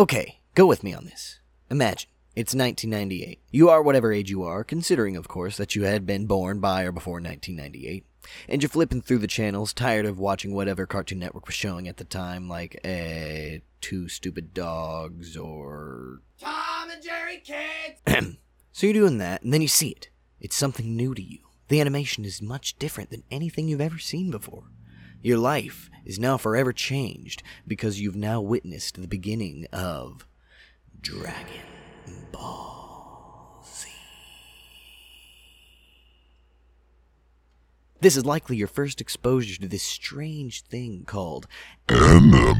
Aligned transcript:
Okay, 0.00 0.40
go 0.54 0.64
with 0.64 0.82
me 0.82 0.94
on 0.94 1.04
this. 1.04 1.40
Imagine. 1.70 2.08
It's 2.34 2.54
1998. 2.54 3.38
You 3.50 3.68
are 3.68 3.82
whatever 3.82 4.14
age 4.14 4.30
you 4.30 4.42
are, 4.44 4.64
considering, 4.64 5.14
of 5.14 5.28
course, 5.28 5.58
that 5.58 5.76
you 5.76 5.82
had 5.82 6.06
been 6.06 6.24
born 6.24 6.58
by 6.58 6.84
or 6.84 6.90
before 6.90 7.20
1998. 7.20 8.06
And 8.48 8.62
you're 8.62 8.70
flipping 8.70 9.02
through 9.02 9.18
the 9.18 9.26
channels, 9.26 9.74
tired 9.74 10.06
of 10.06 10.18
watching 10.18 10.54
whatever 10.54 10.86
Cartoon 10.86 11.18
Network 11.18 11.44
was 11.44 11.54
showing 11.54 11.86
at 11.86 11.98
the 11.98 12.04
time, 12.04 12.48
like, 12.48 12.80
eh, 12.82 13.58
Two 13.82 14.08
Stupid 14.08 14.54
Dogs 14.54 15.36
or. 15.36 16.22
Tom 16.40 16.88
and 16.88 17.02
Jerry 17.02 17.42
Kids! 17.44 18.38
so 18.72 18.86
you're 18.86 18.94
doing 18.94 19.18
that, 19.18 19.42
and 19.42 19.52
then 19.52 19.60
you 19.60 19.68
see 19.68 19.90
it. 19.90 20.08
It's 20.40 20.56
something 20.56 20.96
new 20.96 21.14
to 21.14 21.22
you. 21.22 21.40
The 21.68 21.82
animation 21.82 22.24
is 22.24 22.40
much 22.40 22.78
different 22.78 23.10
than 23.10 23.24
anything 23.30 23.68
you've 23.68 23.82
ever 23.82 23.98
seen 23.98 24.30
before. 24.30 24.64
Your 25.22 25.38
life 25.38 25.90
is 26.04 26.18
now 26.18 26.38
forever 26.38 26.72
changed 26.72 27.42
because 27.66 28.00
you've 28.00 28.16
now 28.16 28.40
witnessed 28.40 29.00
the 29.00 29.06
beginning 29.06 29.66
of 29.70 30.26
Dragon 31.00 31.60
Ball 32.32 33.62
Z. 33.62 33.88
This 38.00 38.16
is 38.16 38.24
likely 38.24 38.56
your 38.56 38.66
first 38.66 39.02
exposure 39.02 39.60
to 39.60 39.68
this 39.68 39.82
strange 39.82 40.62
thing 40.62 41.04
called 41.06 41.46
anime. 41.88 42.56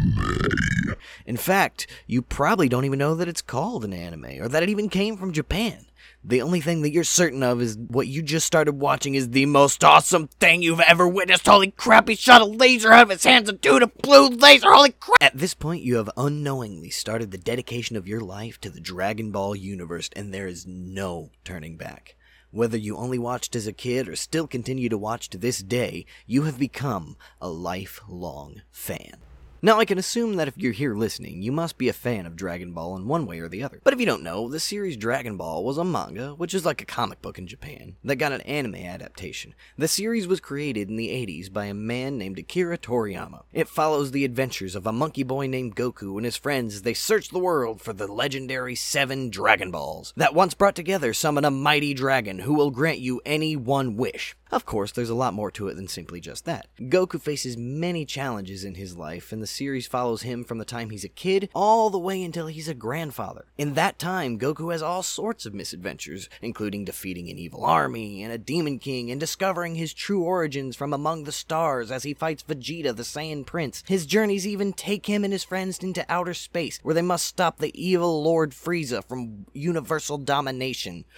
In 1.25 1.39
fact, 1.39 1.87
you 2.07 2.21
probably 2.21 2.69
don't 2.69 2.85
even 2.85 2.99
know 2.99 3.15
that 3.15 3.29
it's 3.29 3.41
called 3.41 3.87
an 3.87 3.95
anime 3.95 4.39
or 4.39 4.49
that 4.49 4.63
it 4.63 4.69
even 4.69 4.91
came 4.91 5.17
from 5.17 5.33
Japan. 5.33 5.87
The 6.23 6.43
only 6.43 6.61
thing 6.61 6.83
that 6.83 6.91
you're 6.91 7.05
certain 7.05 7.43
of 7.43 7.61
is 7.63 7.77
what 7.77 8.07
you 8.07 8.23
just 8.23 8.47
started 8.47 8.75
watching 8.75 9.15
is 9.15 9.31
the 9.31 9.47
most 9.47 9.83
awesome 9.83 10.29
thing 10.29 10.63
you've 10.63 10.81
ever 10.81 11.09
witnessed. 11.09 11.47
Holy 11.47 11.71
crap, 11.71 12.09
he 12.09 12.15
shot 12.15 12.43
a 12.43 12.45
laser 12.45 12.93
out 12.93 13.05
of 13.05 13.11
his 13.11 13.25
hands 13.25 13.49
and 13.49 13.61
dude 13.61 13.83
a 13.83 13.87
blue 13.87 14.29
laser. 14.29 14.73
Holy 14.73 14.93
crap! 14.93 15.23
At 15.23 15.39
this 15.39 15.55
point, 15.55 15.83
you 15.83 15.97
have 15.97 16.11
unknowingly 16.17 16.91
started 16.91 17.31
the 17.31 17.39
dedication 17.39 17.97
of 17.97 18.07
your 18.07 18.21
life 18.21 18.61
to 18.61 18.71
the 18.71 18.81
Dragon 18.81 19.31
Ball 19.31 19.57
universe, 19.57 20.11
and 20.15 20.33
there 20.33 20.47
is 20.47 20.67
no 20.67 21.31
turning 21.45 21.77
back. 21.77 22.17
Whether 22.51 22.77
you 22.77 22.97
only 22.97 23.19
watched 23.19 23.55
as 23.55 23.67
a 23.67 23.73
kid 23.73 24.09
or 24.09 24.17
still 24.17 24.47
continue 24.49 24.89
to 24.89 24.99
watch 24.99 25.31
to 25.31 25.39
this 25.39 25.63
day, 25.63 26.05
you 26.27 26.43
have 26.43 26.59
become 26.59 27.17
a 27.41 27.49
lifelong 27.49 28.63
fan. 28.73 29.19
Now, 29.63 29.79
I 29.79 29.85
can 29.85 29.99
assume 29.99 30.37
that 30.37 30.49
if 30.49 30.57
you're 30.57 30.73
here 30.73 30.95
listening, 30.95 31.43
you 31.43 31.53
must 31.53 31.77
be 31.77 31.91
a 31.91 31.93
fan 31.93 32.25
of 32.25 32.35
Dragon 32.35 32.73
Ball 32.73 32.97
in 32.97 33.07
one 33.07 33.27
way 33.27 33.41
or 33.41 33.49
the 33.49 33.63
other. 33.63 33.79
But 33.85 33.93
if 33.93 34.01
you 34.01 34.07
don't 34.07 34.23
know, 34.23 34.49
the 34.49 34.59
series 34.59 34.97
Dragon 34.97 35.37
Ball 35.37 35.63
was 35.63 35.77
a 35.77 35.85
manga, 35.85 36.31
which 36.31 36.55
is 36.55 36.65
like 36.65 36.81
a 36.81 36.87
comic 36.87 37.21
book 37.21 37.39
in 37.39 37.47
Japan, 37.47 37.97
that 38.03 38.17
got 38.17 38.33
an 38.33 38.41
anime 38.41 38.77
adaptation. 38.77 39.55
The 39.77 39.87
series 39.87 40.27
was 40.27 40.41
created 40.41 40.89
in 40.89 40.97
the 40.97 41.09
80s 41.09 41.53
by 41.53 41.67
a 41.67 41.75
man 41.75 42.17
named 42.17 42.39
Akira 42.39 42.79
Toriyama. 42.79 43.43
It 43.53 43.69
follows 43.69 44.13
the 44.13 44.25
adventures 44.25 44.75
of 44.75 44.87
a 44.87 44.93
monkey 44.93 45.25
boy 45.25 45.47
named 45.47 45.77
Goku 45.77 46.17
and 46.17 46.25
his 46.25 46.39
friends 46.39 46.77
as 46.77 46.83
they 46.83 46.95
search 46.95 47.29
the 47.29 47.39
world 47.39 47.83
for 47.83 47.93
the 47.93 48.07
legendary 48.07 48.75
seven 48.75 49.29
Dragon 49.29 49.71
Balls 49.71 50.15
that 50.17 50.35
once 50.35 50.55
brought 50.55 50.75
together 50.75 51.13
summon 51.13 51.45
a 51.45 51.51
mighty 51.51 51.93
dragon 51.93 52.39
who 52.39 52.55
will 52.55 52.71
grant 52.71 53.01
you 53.01 53.21
any 53.27 53.57
one 53.57 53.99
wish. 53.99 54.35
Of 54.51 54.65
course, 54.65 54.91
there's 54.91 55.11
a 55.11 55.15
lot 55.15 55.35
more 55.35 55.51
to 55.53 55.69
it 55.69 55.75
than 55.75 55.87
simply 55.87 56.21
just 56.21 56.45
that. 56.47 56.67
Goku 56.81 57.21
faces 57.21 57.57
many 57.57 58.05
challenges 58.05 58.65
in 58.65 58.75
his 58.75 58.97
life, 58.97 59.31
and 59.31 59.41
the 59.41 59.50
series 59.51 59.87
follows 59.87 60.23
him 60.23 60.45
from 60.45 60.59
the 60.59 60.65
time 60.65 60.91
he's 60.91 61.05
a 61.05 61.09
kid 61.09 61.49
all 61.55 61.91
the 61.91 61.99
way 61.99 62.23
until 62.23 62.47
he's 62.47 62.69
a 62.69 62.75
grandfather. 62.75 63.47
In 63.59 63.75
that 63.75 63.99
time, 63.99 64.39
Goku 64.39 64.73
has 64.73 64.83
all 64.83 65.03
sorts 65.03 65.47
of 65.47 65.55
misadventures, 65.55 66.29
including 66.41 66.85
defeating 66.85 67.29
an 67.29 67.39
evil 67.39 67.65
army 67.65 68.23
and 68.23 68.33
a 68.33 68.39
demon 68.39 68.79
king 68.79 69.11
and 69.11 69.21
discovering 69.21 69.75
his 69.75 69.93
true 69.93 70.23
origins 70.23 70.77
from 70.77 70.93
among 70.93 71.25
the 71.25 71.33
stars 71.33 71.91
as 71.91 72.05
he 72.05 72.15
fights 72.15 72.43
Vegeta, 72.43 72.95
the 72.95 73.03
Saiyan 73.03 73.45
Prince. 73.45 73.83
His 73.87 74.07
journeys 74.07 74.47
even 74.47 74.73
take 74.73 75.07
him 75.07 75.25
and 75.25 75.33
his 75.33 75.45
friends 75.45 75.79
into 75.79 76.07
outer 76.09 76.35
space, 76.35 76.79
where 76.83 76.95
they 76.95 77.03
must 77.03 77.27
stop 77.27 77.59
the 77.59 77.73
evil 77.81 78.23
Lord 78.23 78.53
Frieza 78.53 79.05
from 79.05 79.47
universal 79.53 80.19
domination. 80.19 81.05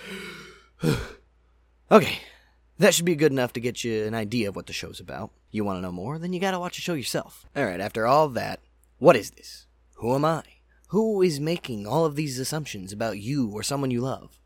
okay, 1.91 2.19
that 2.83 2.95
should 2.95 3.05
be 3.05 3.15
good 3.15 3.31
enough 3.31 3.53
to 3.53 3.61
get 3.61 3.85
you 3.85 4.05
an 4.05 4.15
idea 4.15 4.49
of 4.49 4.57
what 4.57 4.67
the 4.67 4.73
show's 4.73 4.99
about. 4.99 5.31
You 5.53 5.65
want 5.65 5.79
to 5.79 5.83
know 5.83 5.93
more? 5.93 6.19
Then 6.19 6.33
you 6.33 6.41
gotta 6.41 6.59
watch 6.59 6.77
the 6.77 6.83
show 6.83 6.95
yourself. 6.95 7.47
Alright, 7.57 7.81
after 7.81 8.09
all 8.09 8.29
that, 8.31 8.59
what 8.99 9.15
is 9.15 9.31
this? 9.31 9.67
Who 9.97 10.15
am 10.15 10.25
I? 10.25 10.43
Who 10.89 11.23
is 11.23 11.39
making 11.39 11.87
all 11.87 12.05
of 12.05 12.17
these 12.17 12.41
assumptions 12.41 12.93
about 12.93 13.21
you 13.21 13.49
or 13.53 13.63
someone 13.63 13.93
you 13.93 14.01
love? 14.01 14.41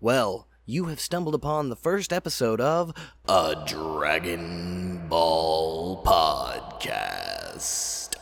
Well, 0.00 0.48
you 0.64 0.86
have 0.86 1.00
stumbled 1.00 1.34
upon 1.34 1.68
the 1.68 1.76
first 1.76 2.14
episode 2.14 2.62
of 2.62 2.94
A 3.28 3.62
Dragon 3.66 5.06
Ball 5.08 6.02
Podcast. 6.02 8.16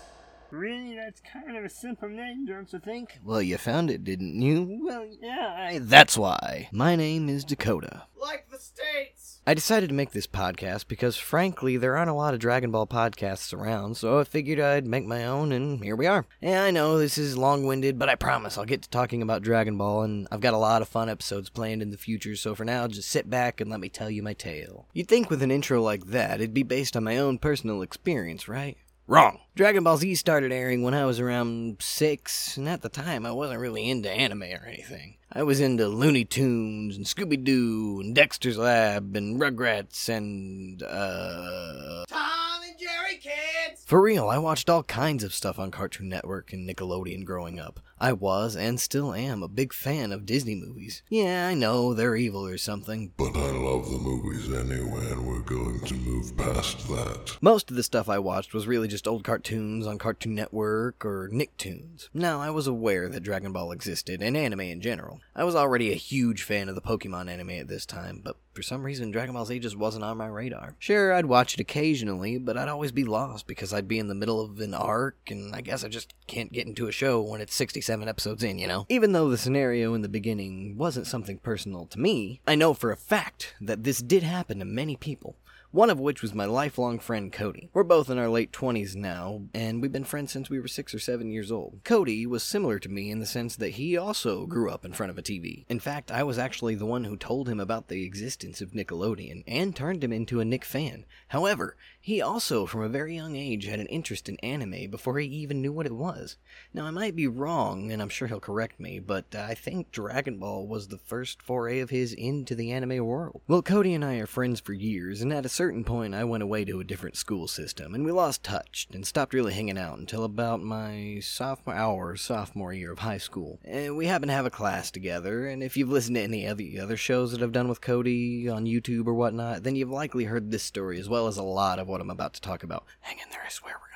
Really? 0.50 0.97
That's 0.97 1.21
kind 1.21 1.56
of 1.56 1.65
a 1.65 1.69
simple 1.69 2.09
name, 2.09 2.44
don't 2.44 2.73
you 2.73 2.81
think? 2.81 3.21
Well, 3.25 3.41
you 3.41 3.56
found 3.56 3.89
it, 3.89 4.03
didn't 4.03 4.43
you? 4.43 4.81
Well, 4.83 5.06
yeah, 5.23 5.55
I, 5.56 5.78
that's 5.81 6.19
why. 6.19 6.69
My 6.73 6.97
name 6.97 7.28
is 7.28 7.44
Dakota. 7.44 8.03
Like 8.21 8.49
the 8.50 8.59
States! 8.59 9.19
I 9.47 9.55
decided 9.55 9.89
to 9.89 9.95
make 9.95 10.11
this 10.11 10.27
podcast 10.27 10.87
because, 10.87 11.17
frankly, 11.17 11.77
there 11.78 11.97
aren't 11.97 12.11
a 12.11 12.15
lot 12.15 12.34
of 12.34 12.41
Dragon 12.41 12.71
Ball 12.71 12.87
podcasts 12.87 13.55
around, 13.55 13.97
so 13.97 14.21
I 14.21 14.25
figured 14.25 14.61
I'd 14.61 14.87
make 14.87 15.06
my 15.06 15.25
own, 15.25 15.51
and 15.51 15.83
here 15.83 15.97
we 15.97 16.06
are. 16.06 16.27
Yeah, 16.43 16.62
I 16.62 16.71
know 16.71 16.99
this 16.99 17.17
is 17.17 17.39
long 17.39 17.65
winded, 17.67 17.99
but 17.99 18.11
I 18.11 18.17
promise 18.17 18.59
I'll 18.59 18.67
get 18.67 18.83
to 18.83 18.91
talking 18.91 19.23
about 19.23 19.43
Dragon 19.43 19.79
Ball, 19.79 20.03
and 20.03 20.29
I've 20.31 20.43
got 20.43 20.55
a 20.55 20.59
lot 20.59 20.83
of 20.83 20.89
fun 20.89 21.09
episodes 21.09 21.49
planned 21.49 21.81
in 21.81 21.91
the 21.91 21.97
future, 21.97 22.37
so 22.37 22.55
for 22.55 22.67
now, 22.67 22.87
just 22.87 23.09
sit 23.09 23.31
back 23.31 23.61
and 23.61 23.71
let 23.71 23.81
me 23.81 23.89
tell 23.89 24.11
you 24.11 24.23
my 24.23 24.34
tale. 24.34 24.87
You'd 24.93 25.09
think 25.09 25.31
with 25.31 25.43
an 25.43 25.50
intro 25.50 25.83
like 25.83 26.06
that, 26.09 26.41
it'd 26.41 26.55
be 26.55 26.62
based 26.62 26.95
on 26.95 27.05
my 27.05 27.17
own 27.17 27.39
personal 27.39 27.81
experience, 27.81 28.47
right? 28.47 28.77
Wrong. 29.10 29.41
Dragon 29.56 29.82
Ball 29.82 29.97
Z 29.97 30.15
started 30.15 30.53
airing 30.53 30.84
when 30.84 30.94
I 30.94 31.04
was 31.04 31.19
around 31.19 31.78
six, 31.81 32.56
and 32.56 32.69
at 32.69 32.82
the 32.82 32.88
time 32.88 33.26
I 33.26 33.32
wasn't 33.32 33.59
really 33.59 33.91
into 33.91 34.09
anime 34.09 34.44
or 34.44 34.65
anything. 34.69 35.16
I 35.32 35.43
was 35.43 35.59
into 35.59 35.88
Looney 35.88 36.25
Tunes 36.25 36.97
and 36.97 37.04
Scooby 37.04 37.43
Doo 37.43 37.99
and 38.00 38.15
Dexter's 38.15 38.56
Lab 38.56 39.16
and 39.16 39.41
Rugrats 39.41 40.09
and, 40.09 40.81
uh. 40.84 42.04
Tom 42.09 42.62
and 42.62 42.78
Jerry 42.78 43.16
Kids! 43.16 43.59
For 43.84 44.00
real, 44.00 44.28
I 44.28 44.38
watched 44.38 44.70
all 44.70 44.82
kinds 44.82 45.25
of 45.25 45.34
stuff 45.34 45.58
on 45.58 45.70
Cartoon 45.70 46.08
Network 46.08 46.53
and 46.53 46.69
Nickelodeon 46.69 47.25
growing 47.25 47.58
up. 47.58 47.81
I 48.03 48.12
was, 48.12 48.56
and 48.56 48.81
still 48.81 49.12
am, 49.12 49.42
a 49.42 49.48
big 49.48 49.75
fan 49.75 50.10
of 50.10 50.25
Disney 50.25 50.54
movies. 50.54 51.03
Yeah, 51.10 51.48
I 51.48 51.54
know, 51.54 51.92
they're 51.92 52.16
evil 52.16 52.47
or 52.47 52.56
something, 52.56 53.12
But 53.19 53.36
I 53.36 53.50
love 53.50 53.91
the 53.91 53.98
movies 53.98 54.50
anyway, 54.50 55.10
and 55.10 55.26
we're 55.26 55.41
going 55.41 55.81
to 55.81 55.94
move 55.94 56.34
past 56.34 56.88
that. 56.88 57.36
Most 57.42 57.70
of 57.70 57.76
the 57.76 57.82
stuff 57.82 58.08
I 58.08 58.19
watched 58.19 58.54
was 58.54 58.66
really 58.66 58.88
just 58.88 59.06
old 59.06 59.22
cartoons 59.22 59.87
on 59.87 59.98
Cartoon 59.98 60.34
Network 60.34 61.04
or 61.04 61.28
Nicktoons. 61.31 62.08
Now, 62.14 62.41
I 62.41 62.48
was 62.48 62.66
aware 62.66 63.10
that 63.10 63.22
Dragon 63.22 63.52
Ball 63.52 63.70
existed, 63.70 64.22
and 64.22 64.34
anime 64.34 64.60
in 64.60 64.81
general. 64.81 65.20
I 65.37 65.44
was 65.44 65.54
already 65.54 65.92
a 65.92 65.97
huge 65.97 66.42
fan 66.42 66.70
of 66.70 66.76
the 66.76 66.81
Pokemon 66.81 67.28
anime 67.28 67.50
at 67.50 67.69
this 67.69 67.84
time, 67.84 68.22
but 68.25 68.37
for 68.54 68.62
some 68.62 68.82
reason 68.82 69.10
Dragon 69.10 69.34
Ball 69.34 69.44
Z 69.44 69.58
just 69.58 69.76
wasn't 69.76 70.04
on 70.04 70.16
my 70.16 70.26
radar. 70.26 70.75
Sure, 70.78 71.12
I'd 71.12 71.26
watch 71.26 71.52
it 71.52 71.60
occasionally, 71.60 72.38
but 72.38 72.56
I'd 72.56 72.69
always 72.69 72.92
be 72.92 73.04
lost 73.04 73.47
because 73.47 73.59
I'd 73.72 73.88
be 73.88 73.98
in 73.98 74.09
the 74.09 74.15
middle 74.15 74.41
of 74.41 74.59
an 74.60 74.75
arc, 74.75 75.16
and 75.31 75.54
I 75.54 75.60
guess 75.60 75.84
I 75.84 75.88
just 75.88 76.15
can't 76.26 76.53
get 76.53 76.66
into 76.66 76.88
a 76.88 76.93
show 76.93 77.21
when 77.21 77.41
it's 77.41 77.54
67 77.54 78.09
episodes 78.09 78.43
in, 78.43 78.59
you 78.59 78.66
know? 78.66 78.87
Even 78.88 79.12
though 79.12 79.28
the 79.28 79.38
scenario 79.38 79.94
in 79.94 80.03
the 80.03 80.09
beginning 80.09 80.76
wasn't 80.76 81.06
something 81.06 81.38
personal 81.38 81.87
to 81.87 81.99
me, 81.99 82.41
I 82.47 82.54
know 82.54 82.75
for 82.75 82.91
a 82.91 82.97
fact 82.97 83.54
that 83.60 83.84
this 83.84 84.00
did 84.00 84.22
happen 84.22 84.59
to 84.59 84.65
many 84.65 84.97
people 84.97 85.37
one 85.72 85.88
of 85.88 86.00
which 86.00 86.20
was 86.20 86.34
my 86.34 86.44
lifelong 86.44 86.98
friend 86.98 87.32
Cody. 87.32 87.70
We're 87.72 87.84
both 87.84 88.10
in 88.10 88.19
our 88.19 88.28
late 88.28 88.50
20s 88.50 88.97
now, 88.97 89.42
and 89.54 89.81
we've 89.81 89.92
been 89.92 90.03
friends 90.03 90.32
since 90.32 90.50
we 90.50 90.58
were 90.58 90.66
6 90.66 90.94
or 90.94 90.98
7 90.98 91.31
years 91.31 91.53
old. 91.53 91.81
Cody 91.84 92.26
was 92.26 92.42
similar 92.42 92.81
to 92.81 92.88
me 92.88 93.08
in 93.08 93.20
the 93.20 93.26
sense 93.26 93.54
that 93.54 93.70
he 93.70 93.97
also 93.97 94.47
grew 94.47 94.69
up 94.69 94.84
in 94.84 94.92
front 94.92 95.10
of 95.10 95.19
a 95.19 95.22
TV. 95.22 95.64
In 95.69 95.78
fact, 95.78 96.10
I 96.10 96.25
was 96.25 96.38
actually 96.38 96.75
the 96.75 96.86
one 96.86 97.04
who 97.04 97.16
told 97.16 97.48
him 97.48 97.60
about 97.60 97.86
the 97.86 98.04
existence 98.04 98.60
of 98.60 98.72
Nickelodeon 98.72 99.44
and 99.47 99.76
turned 99.76 100.03
him 100.03 100.12
into 100.12 100.41
a 100.41 100.44
Nick 100.44 100.64
fan. 100.64 101.04
However, 101.28 101.76
he 102.00 102.20
also, 102.20 102.66
from 102.66 102.82
a 102.82 102.88
very 102.88 103.14
young 103.14 103.37
age, 103.37 103.66
had 103.66 103.78
an 103.78 103.87
interest 103.87 104.28
in 104.28 104.38
anime 104.41 104.91
before 104.91 105.19
he 105.19 105.28
even 105.28 105.62
knew 105.62 105.72
what 105.72 105.87
it 105.87 105.94
was. 105.94 106.37
Now, 106.75 106.87
I 106.87 106.91
might 106.91 107.14
be 107.14 107.28
wrong, 107.28 107.92
and 107.92 108.02
I'm 108.02 108.08
sure 108.08 108.26
he'll 108.26 108.41
correct 108.41 108.81
me, 108.81 108.98
but 108.98 109.26
uh, 109.34 109.46
I 109.49 109.55
think 109.55 109.93
Dragon 109.93 110.38
Ball 110.38 110.66
was 110.66 110.88
the 110.88 110.99
first 110.99 111.43
foray 111.43 111.78
of 111.78 111.90
his 111.90 112.12
into 112.12 112.56
the 112.56 112.73
anime 112.73 113.05
world. 113.05 113.43
Well, 113.46 113.62
Cody 113.62 113.94
and 113.94 114.05
I 114.05 114.16
are 114.16 114.26
friends 114.26 114.58
for 114.61 114.73
years, 114.73 115.20
and 115.20 115.32
at 115.32 115.46
a 115.46 115.50
certain 115.61 115.85
point, 115.85 116.15
I 116.15 116.25
went 116.25 116.43
away 116.43 116.65
to 116.65 116.81
a 116.81 116.85
different 116.85 117.19
school 117.19 117.47
system, 117.47 117.95
and 117.95 118.03
we 118.03 118.12
lost 118.12 118.43
touch 118.43 118.89
and 118.95 119.07
stopped 119.07 119.35
really 119.35 119.53
hanging 119.53 119.77
out 119.77 119.99
until 119.99 120.25
about 120.25 120.62
my 120.62 121.19
sophomore 121.21 121.75
our 121.75 122.17
sophomore 122.17 122.73
year 122.73 122.93
of 122.93 123.01
high 123.01 123.19
school. 123.19 123.61
And 123.62 123.95
we 123.95 124.07
happened 124.07 124.31
to 124.31 124.35
have 124.35 124.47
a 124.47 124.51
class 124.51 124.91
together, 124.91 125.47
and 125.47 125.62
if 125.62 125.77
you've 125.77 125.91
listened 125.91 126.17
to 126.17 126.23
any 126.23 126.47
of 126.47 126.57
the 126.57 126.81
other 126.81 126.97
shows 126.97 127.33
that 127.33 127.43
I've 127.43 127.53
done 127.53 127.69
with 127.69 127.83
Cody 127.83 128.49
on 128.49 128.65
YouTube 128.65 129.07
or 129.07 129.12
whatnot, 129.12 129.62
then 129.62 129.77
you've 129.77 129.91
likely 129.91 130.25
heard 130.25 130.51
this 130.51 130.62
story 130.62 130.99
as 130.99 131.11
well 131.11 131.27
as 131.27 131.37
a 131.37 131.43
lot 131.43 131.79
of 131.79 131.87
what 131.87 132.01
I'm 132.01 132.09
about 132.09 132.33
to 132.33 132.41
talk 132.41 132.62
about. 132.62 132.87
Hang 133.01 133.19
in 133.19 133.31
there, 133.31 133.43
I 133.45 133.51
swear 133.51 133.75
we're 133.83 133.89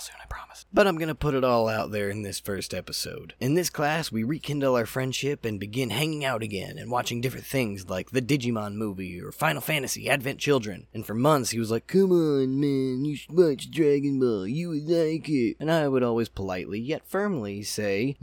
soon, 0.00 0.16
I 0.22 0.26
promise. 0.26 0.66
But 0.72 0.86
I'm 0.86 0.98
gonna 0.98 1.14
put 1.14 1.34
it 1.34 1.44
all 1.44 1.68
out 1.68 1.90
there 1.90 2.10
in 2.10 2.22
this 2.22 2.40
first 2.40 2.74
episode. 2.74 3.34
In 3.40 3.54
this 3.54 3.70
class, 3.70 4.12
we 4.12 4.22
rekindle 4.22 4.76
our 4.76 4.86
friendship 4.86 5.44
and 5.44 5.60
begin 5.60 5.90
hanging 5.90 6.24
out 6.24 6.42
again 6.42 6.78
and 6.78 6.90
watching 6.90 7.20
different 7.20 7.46
things 7.46 7.88
like 7.88 8.10
the 8.10 8.22
Digimon 8.22 8.74
movie 8.74 9.20
or 9.20 9.32
Final 9.32 9.60
Fantasy 9.60 10.08
Advent 10.08 10.38
Children. 10.38 10.86
And 10.92 11.06
for 11.06 11.14
months, 11.14 11.50
he 11.50 11.58
was 11.58 11.70
like, 11.70 11.86
Come 11.86 12.12
on, 12.12 12.60
man, 12.60 13.04
you 13.04 13.16
should 13.16 13.36
watch 13.36 13.70
Dragon 13.70 14.18
Ball, 14.18 14.46
you 14.46 14.70
would 14.70 14.88
like 14.88 15.28
it. 15.28 15.56
And 15.60 15.70
I 15.70 15.88
would 15.88 16.02
always 16.02 16.28
politely 16.28 16.80
yet 16.80 17.06
firmly 17.06 17.62
say, 17.62 18.16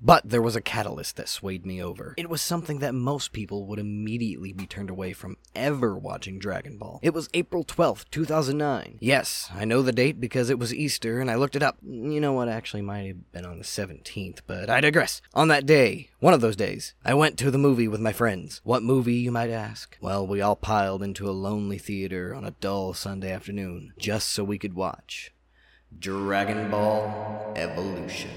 But 0.00 0.28
there 0.28 0.42
was 0.42 0.54
a 0.54 0.60
catalyst 0.60 1.16
that 1.16 1.28
swayed 1.28 1.66
me 1.66 1.82
over. 1.82 2.14
It 2.16 2.30
was 2.30 2.40
something 2.40 2.78
that 2.78 2.94
most 2.94 3.32
people 3.32 3.66
would 3.66 3.80
immediately 3.80 4.52
be 4.52 4.66
turned 4.66 4.90
away 4.90 5.12
from 5.12 5.36
ever 5.56 5.96
watching 5.96 6.38
Dragon 6.38 6.78
Ball. 6.78 7.00
It 7.02 7.12
was 7.12 7.28
April 7.34 7.64
12th, 7.64 8.04
2009. 8.10 8.98
Yes, 9.00 9.50
I 9.52 9.64
know 9.64 9.82
the 9.82 9.92
date 9.92 10.20
because 10.20 10.50
it 10.50 10.58
was 10.58 10.72
Easter 10.72 11.20
and 11.20 11.28
I 11.30 11.34
looked 11.34 11.56
it 11.56 11.62
up. 11.62 11.78
You 11.82 12.20
know 12.20 12.32
what, 12.32 12.48
actually 12.48 12.82
might 12.82 13.08
have 13.08 13.32
been 13.32 13.44
on 13.44 13.58
the 13.58 13.64
17th, 13.64 14.40
but 14.46 14.70
I 14.70 14.80
digress. 14.80 15.20
On 15.34 15.48
that 15.48 15.66
day, 15.66 16.10
one 16.20 16.34
of 16.34 16.40
those 16.40 16.56
days, 16.56 16.94
I 17.04 17.14
went 17.14 17.36
to 17.38 17.50
the 17.50 17.58
movie 17.58 17.88
with 17.88 18.00
my 18.00 18.12
friends. 18.12 18.60
What 18.62 18.84
movie, 18.84 19.16
you 19.16 19.32
might 19.32 19.50
ask? 19.50 19.98
Well, 20.00 20.24
we 20.24 20.40
all 20.40 20.56
piled 20.56 21.02
into 21.02 21.28
a 21.28 21.32
lonely 21.32 21.78
theater 21.78 22.34
on 22.34 22.44
a 22.44 22.52
dull 22.52 22.94
Sunday 22.94 23.32
afternoon 23.32 23.94
just 23.98 24.28
so 24.28 24.44
we 24.44 24.58
could 24.58 24.74
watch 24.74 25.32
Dragon 25.98 26.70
Ball 26.70 27.52
Evolution. 27.56 28.30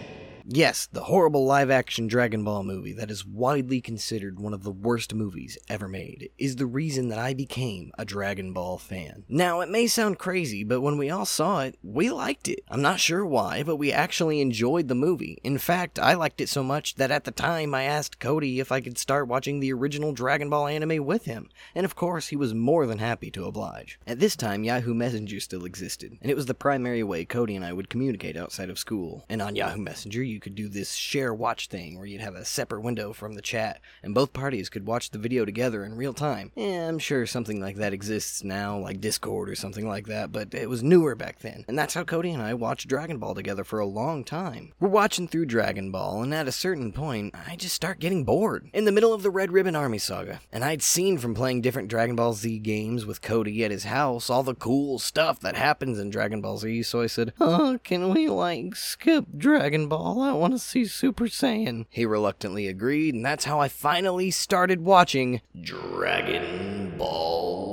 Yes, 0.46 0.88
the 0.92 1.04
horrible 1.04 1.46
live 1.46 1.70
action 1.70 2.08
Dragon 2.08 2.44
Ball 2.44 2.64
movie 2.64 2.94
that 2.94 3.12
is 3.12 3.26
widely 3.26 3.80
considered 3.80 4.40
one 4.40 4.54
of 4.54 4.64
the 4.64 4.72
worst 4.72 5.14
movies 5.14 5.58
ever 5.70 5.88
made 5.88 6.30
is 6.38 6.56
the 6.56 6.66
reason 6.66 7.10
that 7.10 7.20
I 7.20 7.34
became 7.34 7.92
a 7.98 8.06
Dragon 8.06 8.52
Ball 8.52 8.78
fan. 8.78 9.24
Now, 9.30 9.62
it 9.62 9.70
may 9.70 9.88
sound 9.88 10.18
crazy, 10.18 10.64
but 10.64 10.82
when 10.82 10.98
we 10.98 11.10
all 11.10 11.26
saw 11.26 11.62
it, 11.62 11.78
we 11.84 12.10
liked 12.10 12.48
it. 12.48 12.64
I'm 12.70 12.82
not 12.82 13.00
sure 13.00 13.26
why, 13.26 13.64
but 13.64 13.76
we 13.76 13.92
actually 13.92 14.42
enjoyed 14.42 14.88
the 14.88 14.96
movie. 14.96 15.40
In 15.44 15.58
fact, 15.58 16.00
I 16.00 16.16
liked 16.16 16.42
it 16.42 16.50
so 16.50 16.64
much 16.64 16.96
that 16.96 17.12
at 17.12 17.26
the 17.26 17.32
time 17.32 17.74
I 17.74 17.84
asked 17.84 18.20
Cody 18.20 18.60
if 18.60 18.72
I 18.72 18.82
could 18.82 18.98
start 18.98 19.28
watching 19.28 19.60
the 19.60 19.74
original 19.74 20.12
Dragon 20.12 20.50
Ball 20.50 20.68
anime 20.68 21.06
with 21.06 21.26
him, 21.26 21.50
and 21.76 21.86
of 21.86 21.96
course, 21.96 22.30
he 22.30 22.36
was 22.36 22.54
more 22.54 22.88
than 22.88 22.98
happy 22.98 23.30
to 23.32 23.46
oblige. 23.46 24.00
At 24.08 24.20
this 24.20 24.36
time, 24.36 24.64
Yahoo 24.64 24.94
Messenger 24.94 25.40
still 25.40 25.66
existed, 25.66 26.18
and 26.22 26.32
it 26.32 26.36
was 26.36 26.48
the 26.48 26.54
primary 26.54 27.04
way 27.04 27.26
Cody 27.26 27.56
and 27.56 27.64
I 27.64 27.74
would 27.74 27.90
communicate 27.90 28.36
outside 28.36 28.70
of 28.70 28.80
school. 28.80 29.24
And 29.30 29.42
on 29.42 29.56
Yahoo 29.56 29.82
Messenger, 29.82 30.24
you 30.32 30.40
could 30.40 30.56
do 30.56 30.68
this 30.68 30.94
share 30.94 31.34
watch 31.34 31.68
thing 31.68 31.98
where 31.98 32.08
you'd 32.08 32.22
have 32.22 32.36
a 32.36 32.46
separate 32.46 32.82
window 32.82 33.14
from 33.14 33.34
the 33.34 33.42
chat 33.42 33.80
and 34.02 34.16
both 34.16 34.34
parties 34.34 34.70
could 34.70 34.88
watch 34.88 35.12
the 35.12 35.20
video 35.20 35.46
together 35.46 35.84
in 35.84 35.96
real 35.96 36.14
time. 36.14 36.52
Yeah, 36.56 36.88
I'm 36.88 37.00
sure 37.00 37.26
something 37.26 37.62
like 37.62 37.76
that 37.76 37.94
exists 37.94 38.44
now, 38.44 38.78
like 38.78 39.02
Discord 39.02 39.50
or 39.50 39.56
something 39.56 39.88
like 39.88 40.08
that, 40.08 40.32
but 40.32 40.54
it 40.54 40.70
was 40.70 40.82
newer 40.82 41.16
back 41.16 41.40
then. 41.40 41.66
And 41.68 41.78
that's 41.78 41.94
how 41.94 42.04
Cody 42.04 42.32
and 42.32 42.42
I 42.42 42.54
watched 42.54 42.88
Dragon 42.88 43.18
Ball 43.18 43.36
together 43.36 43.64
for 43.64 43.80
a 43.80 43.86
long 43.86 44.24
time. 44.24 44.74
We're 44.80 44.90
watching 44.90 45.28
through 45.28 45.46
Dragon 45.46 45.92
Ball, 45.92 46.24
and 46.24 46.34
at 46.34 46.48
a 46.48 46.52
certain 46.52 46.92
point, 46.92 47.36
I 47.48 47.56
just 47.56 47.76
start 47.76 48.00
getting 48.00 48.24
bored. 48.24 48.70
In 48.74 48.86
the 48.86 48.92
middle 48.92 49.14
of 49.14 49.24
the 49.24 49.30
Red 49.30 49.52
Ribbon 49.52 49.76
Army 49.76 49.98
saga, 49.98 50.42
and 50.52 50.64
I'd 50.64 50.82
seen 50.82 51.18
from 51.18 51.36
playing 51.36 51.62
different 51.62 51.90
Dragon 51.90 52.16
Ball 52.16 52.34
Z 52.34 52.60
games 52.60 53.06
with 53.06 53.22
Cody 53.22 53.64
at 53.64 53.72
his 53.72 53.84
house 53.84 54.30
all 54.30 54.44
the 54.44 54.56
cool 54.56 55.00
stuff 55.00 55.40
that 55.42 55.56
happens 55.56 56.00
in 56.00 56.10
Dragon 56.10 56.42
Ball 56.42 56.58
Z, 56.58 56.84
so 56.84 57.02
I 57.02 57.08
said, 57.08 57.34
Oh, 57.40 57.80
can 57.84 58.14
we 58.14 58.30
like 58.30 58.76
skip 58.76 59.26
Dragon 59.38 59.88
Ball? 59.88 60.21
I 60.24 60.34
want 60.34 60.54
to 60.54 60.60
see 60.60 60.86
Super 60.86 61.26
Saiyan. 61.26 61.86
He 61.90 62.06
reluctantly 62.06 62.68
agreed, 62.68 63.14
and 63.16 63.26
that's 63.26 63.46
how 63.46 63.60
I 63.60 63.68
finally 63.68 64.32
started 64.32 64.82
watching 64.82 65.42
Dragon 65.60 66.94
Ball. 66.98 67.71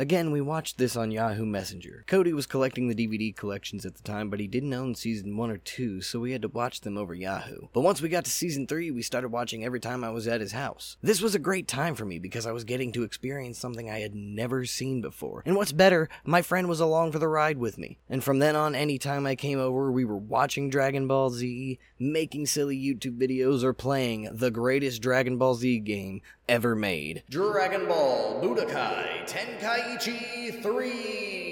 Again, 0.00 0.30
we 0.30 0.40
watched 0.40 0.78
this 0.78 0.96
on 0.96 1.10
Yahoo 1.10 1.44
Messenger. 1.44 2.04
Cody 2.06 2.32
was 2.32 2.46
collecting 2.46 2.88
the 2.88 2.94
DVD 2.94 3.36
collections 3.36 3.84
at 3.84 3.96
the 3.96 4.02
time, 4.02 4.30
but 4.30 4.40
he 4.40 4.46
didn't 4.46 4.72
own 4.72 4.94
season 4.94 5.36
1 5.36 5.50
or 5.50 5.58
2, 5.58 6.00
so 6.00 6.18
we 6.18 6.32
had 6.32 6.40
to 6.40 6.48
watch 6.48 6.80
them 6.80 6.96
over 6.96 7.12
Yahoo. 7.14 7.68
But 7.74 7.82
once 7.82 8.00
we 8.00 8.08
got 8.08 8.24
to 8.24 8.30
season 8.30 8.66
3, 8.66 8.90
we 8.92 9.02
started 9.02 9.28
watching 9.28 9.62
every 9.62 9.78
time 9.78 10.02
I 10.02 10.08
was 10.08 10.26
at 10.26 10.40
his 10.40 10.52
house. 10.52 10.96
This 11.02 11.20
was 11.20 11.34
a 11.34 11.38
great 11.38 11.68
time 11.68 11.94
for 11.94 12.06
me 12.06 12.18
because 12.18 12.46
I 12.46 12.52
was 12.52 12.64
getting 12.64 12.92
to 12.92 13.02
experience 13.02 13.58
something 13.58 13.90
I 13.90 13.98
had 13.98 14.14
never 14.14 14.64
seen 14.64 15.02
before. 15.02 15.42
And 15.44 15.54
what's 15.54 15.72
better, 15.72 16.08
my 16.24 16.40
friend 16.40 16.66
was 16.66 16.80
along 16.80 17.12
for 17.12 17.18
the 17.18 17.28
ride 17.28 17.58
with 17.58 17.76
me. 17.76 17.98
And 18.08 18.24
from 18.24 18.38
then 18.38 18.56
on, 18.56 18.74
anytime 18.74 19.26
I 19.26 19.36
came 19.36 19.58
over, 19.58 19.92
we 19.92 20.06
were 20.06 20.16
watching 20.16 20.70
Dragon 20.70 21.08
Ball 21.08 21.28
Z, 21.28 21.78
making 21.98 22.46
silly 22.46 22.78
YouTube 22.78 23.20
videos, 23.20 23.62
or 23.62 23.74
playing 23.74 24.30
the 24.32 24.50
greatest 24.50 25.02
Dragon 25.02 25.36
Ball 25.36 25.56
Z 25.56 25.80
game 25.80 26.22
ever 26.48 26.74
made. 26.74 27.22
Dragon 27.28 27.86
Ball 27.86 28.40
Budokai 28.42 29.24
Tenkaichi 29.26 29.89
3. 29.98 31.49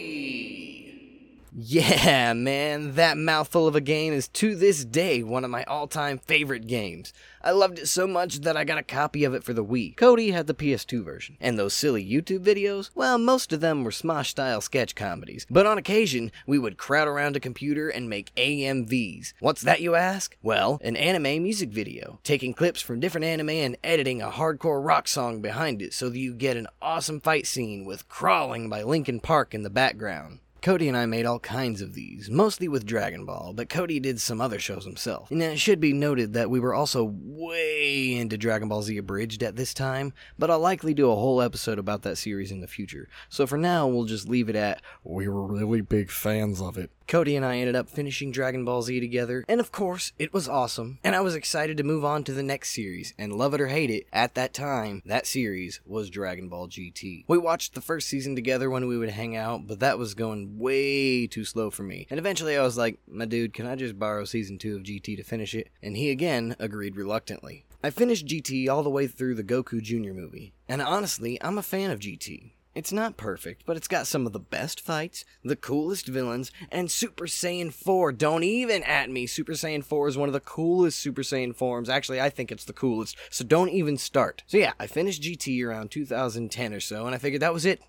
Yeah, 1.61 2.35
man, 2.35 2.95
that 2.95 3.19
mouthful 3.19 3.67
of 3.67 3.75
a 3.75 3.81
game 3.81 4.13
is 4.13 4.29
to 4.29 4.55
this 4.55 4.85
day 4.85 5.25
one 5.25 5.45
of 5.45 5.51
my 5.51 5.65
all 5.65 5.89
time 5.89 6.19
favorite 6.19 6.69
games. 6.69 7.13
I 7.43 7.51
loved 7.51 7.81
it 7.81 7.89
so 7.89 8.07
much 8.07 8.43
that 8.43 8.57
I 8.57 8.63
got 8.63 8.79
a 8.79 8.85
copy 8.85 9.25
of 9.25 9.35
it 9.35 9.43
for 9.43 9.53
the 9.53 9.65
Wii. 9.65 9.97
Cody 9.97 10.31
had 10.31 10.47
the 10.47 10.55
PS2 10.55 11.05
version. 11.05 11.37
And 11.41 11.59
those 11.59 11.75
silly 11.75 12.09
YouTube 12.09 12.45
videos? 12.45 12.91
Well, 12.95 13.19
most 13.19 13.53
of 13.53 13.59
them 13.61 13.83
were 13.83 13.91
Smosh 13.91 14.27
style 14.27 14.61
sketch 14.61 14.95
comedies. 14.95 15.49
But 15.51 15.67
on 15.67 15.79
occasion, 15.79 16.31
we 16.47 16.61
would 16.61 16.77
crowd 16.79 17.09
around 17.09 17.35
a 17.35 17.41
computer 17.41 17.89
and 17.89 18.09
make 18.09 18.33
AMVs. 18.37 19.33
What's 19.41 19.63
that, 19.63 19.81
you 19.81 19.97
ask? 19.97 20.37
Well, 20.41 20.79
an 20.85 20.95
anime 20.95 21.43
music 21.43 21.71
video, 21.71 22.21
taking 22.23 22.55
clips 22.55 22.81
from 22.81 23.01
different 23.01 23.25
anime 23.25 23.51
and 23.51 23.77
editing 23.83 24.23
a 24.23 24.31
hardcore 24.31 24.85
rock 24.87 25.09
song 25.09 25.41
behind 25.41 25.83
it 25.83 25.93
so 25.93 26.09
that 26.09 26.19
you 26.19 26.35
get 26.35 26.57
an 26.57 26.69
awesome 26.81 27.21
fight 27.21 27.49
scene 27.49 27.85
with 27.85 28.09
Crawling 28.09 28.69
by 28.69 28.85
Linkin 28.85 29.19
Park 29.19 29.55
in 29.55 29.65
the 29.65 29.71
background. 29.71 30.39
Cody 30.61 30.89
and 30.89 30.97
I 30.97 31.07
made 31.07 31.25
all 31.25 31.39
kinds 31.39 31.81
of 31.81 31.95
these, 31.95 32.29
mostly 32.29 32.67
with 32.67 32.85
Dragon 32.85 33.25
Ball, 33.25 33.53
but 33.55 33.69
Cody 33.69 34.01
did 34.01 34.21
some 34.21 34.41
other 34.41 34.59
shows 34.59 34.85
himself. 34.85 35.31
And 35.31 35.41
it 35.41 35.59
should 35.59 35.81
be 35.81 35.93
noted 35.93 36.33
that 36.33 36.51
we 36.51 36.59
were 36.59 36.75
also 36.75 37.05
way 37.05 38.17
into 38.17 38.37
Dragon 38.37 38.69
Ball 38.69 38.83
Z 38.83 38.97
Abridged 38.97 39.43
at 39.43 39.57
this 39.57 39.73
time, 39.73 40.13
but 40.39 40.51
I'll 40.51 40.59
likely 40.59 40.95
do 40.95 41.11
a 41.11 41.15
whole 41.15 41.41
episode 41.41 41.79
about 41.79 42.03
that 42.03 42.19
series 42.19 42.51
in 42.51 42.61
the 42.61 42.67
future. 42.67 43.09
So 43.29 43.47
for 43.47 43.57
now, 43.57 43.87
we'll 43.87 44.05
just 44.05 44.29
leave 44.29 44.49
it 44.49 44.57
at 44.57 44.83
we 45.05 45.29
were 45.29 45.47
really 45.47 45.81
big 45.81 46.11
fans 46.11 46.61
of 46.61 46.77
it. 46.77 46.91
Cody 47.09 47.37
and 47.37 47.45
I 47.45 47.57
ended 47.57 47.75
up 47.75 47.89
finishing 47.89 48.31
Dragon 48.31 48.67
Ball 48.67 48.83
Z 48.83 49.01
together, 49.01 49.43
and 49.49 49.61
of 49.61 49.73
course, 49.73 50.13
it 50.19 50.35
was 50.35 50.47
awesome, 50.47 50.99
and 51.03 51.17
I 51.17 51.23
was 51.23 51.35
excited 51.35 51.79
to 51.79 51.83
move 51.83 52.05
on 52.05 52.23
to 52.25 52.35
the 52.35 52.43
next 52.43 52.75
series, 52.75 53.15
and 53.17 53.33
love 53.33 53.55
it 53.55 53.63
or 53.63 53.69
hate 53.69 53.89
it, 53.89 54.07
at 54.13 54.35
that 54.35 54.53
time, 54.53 55.03
that 55.07 55.27
series 55.27 55.81
was 55.87 56.11
Dragon 56.11 56.51
Ball 56.51 56.69
GT. 56.69 57.25
We 57.27 57.39
watched 57.39 57.75
the 57.75 57.81
first 57.81 58.09
season 58.09 58.37
together 58.37 58.69
when 58.69 58.87
we 58.87 58.99
would 58.99 59.09
hang 59.09 59.35
out, 59.35 59.67
but 59.67 59.81
that 59.81 59.99
was 59.99 60.13
going 60.13 60.59
way 60.59 61.27
too 61.27 61.47
slow 61.47 61.71
for 61.71 61.83
me, 61.83 62.07
and 62.11 62.19
eventually 62.19 62.59
I 62.59 62.63
was 62.63 62.77
like, 62.77 62.99
my 63.09 63.25
dude, 63.25 63.55
can 63.55 63.67
I 63.67 63.75
just 63.75 63.99
borrow 63.99 64.27
season 64.27 64.59
2 64.59 64.77
of 64.77 64.83
GT 64.83 65.17
to 65.17 65.23
finish 65.23 65.55
it? 65.55 65.71
And 65.83 65.97
he 65.97 66.11
again 66.11 66.57
agreed 66.59 66.95
reluctantly. 66.95 67.65
I 67.83 67.89
finished 67.89 68.27
GT 68.27 68.69
all 68.69 68.83
the 68.83 68.91
way 68.91 69.07
through 69.07 69.37
the 69.37 69.45
Goku 69.45 69.81
Jr. 69.81 70.13
movie, 70.13 70.53
and 70.69 70.83
honestly, 70.83 71.43
I'm 71.43 71.57
a 71.57 71.63
fan 71.63 71.91
of 71.91 72.01
GT. 72.01 72.53
It's 72.79 72.93
not 72.93 73.17
perfect, 73.17 73.65
but 73.67 73.77
it's 73.77 73.89
got 73.89 74.07
some 74.07 74.25
of 74.25 74.33
the 74.33 74.39
best 74.39 74.81
fights, 74.81 75.25
the 75.43 75.57
coolest 75.57 76.07
villains, 76.07 76.53
and 76.71 76.89
Super 76.89 77.27
Saiyan 77.27 77.73
4. 77.73 78.13
Don't 78.13 78.45
even 78.45 78.85
at 78.85 79.11
me. 79.11 79.27
Super 79.27 79.55
Saiyan 79.55 79.83
4 79.85 80.07
is 80.07 80.17
one 80.17 80.29
of 80.29 80.33
the 80.33 80.39
coolest 80.39 81.01
Super 81.01 81.23
Saiyan 81.23 81.57
forms. 81.57 81.89
Actually, 81.89 82.21
I 82.21 82.31
think 82.31 82.53
it's 82.53 82.65
the 82.65 82.73
coolest, 82.73 83.17
so 83.31 83.45
don't 83.45 83.71
even 83.71 83.97
start. 83.97 84.45
So 84.47 84.59
yeah, 84.59 84.75
I 84.79 84.87
finished 84.87 85.25
GT 85.25 85.67
around 85.67 85.91
2010 85.91 86.73
or 86.73 86.79
so, 86.79 87.05
and 87.05 87.17
I 87.17 87.19
figured 87.19 87.43
that 87.43 87.53
was 87.53 87.67
it. 87.67 87.83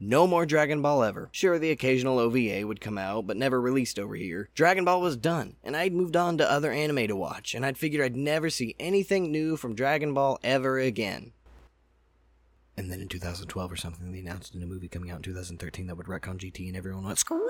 No 0.00 0.26
more 0.26 0.44
Dragon 0.44 0.82
Ball 0.82 1.04
ever. 1.04 1.28
Sure, 1.30 1.60
the 1.60 1.70
occasional 1.70 2.18
OVA 2.18 2.66
would 2.66 2.80
come 2.80 2.98
out, 2.98 3.28
but 3.28 3.36
never 3.36 3.60
released 3.60 3.96
over 3.96 4.16
here. 4.16 4.48
Dragon 4.56 4.84
Ball 4.84 5.00
was 5.00 5.16
done, 5.16 5.54
and 5.62 5.76
I'd 5.76 5.94
moved 5.94 6.16
on 6.16 6.36
to 6.38 6.50
other 6.50 6.72
anime 6.72 7.06
to 7.06 7.14
watch, 7.14 7.54
and 7.54 7.64
I'd 7.64 7.78
figured 7.78 8.04
I'd 8.04 8.16
never 8.16 8.50
see 8.50 8.74
anything 8.80 9.30
new 9.30 9.56
from 9.56 9.76
Dragon 9.76 10.12
Ball 10.12 10.40
ever 10.42 10.80
again. 10.80 11.30
And 12.76 12.90
then 12.90 13.00
in 13.00 13.08
2012 13.08 13.72
or 13.72 13.76
something, 13.76 14.12
they 14.12 14.20
announced 14.20 14.54
a 14.54 14.58
new 14.58 14.66
movie 14.66 14.88
coming 14.88 15.10
out 15.10 15.18
in 15.18 15.22
2013 15.22 15.86
that 15.86 15.96
would 15.96 16.06
retcon 16.06 16.38
GT, 16.38 16.68
and 16.68 16.76
everyone 16.76 17.04
went 17.04 17.18
scream. 17.18 17.40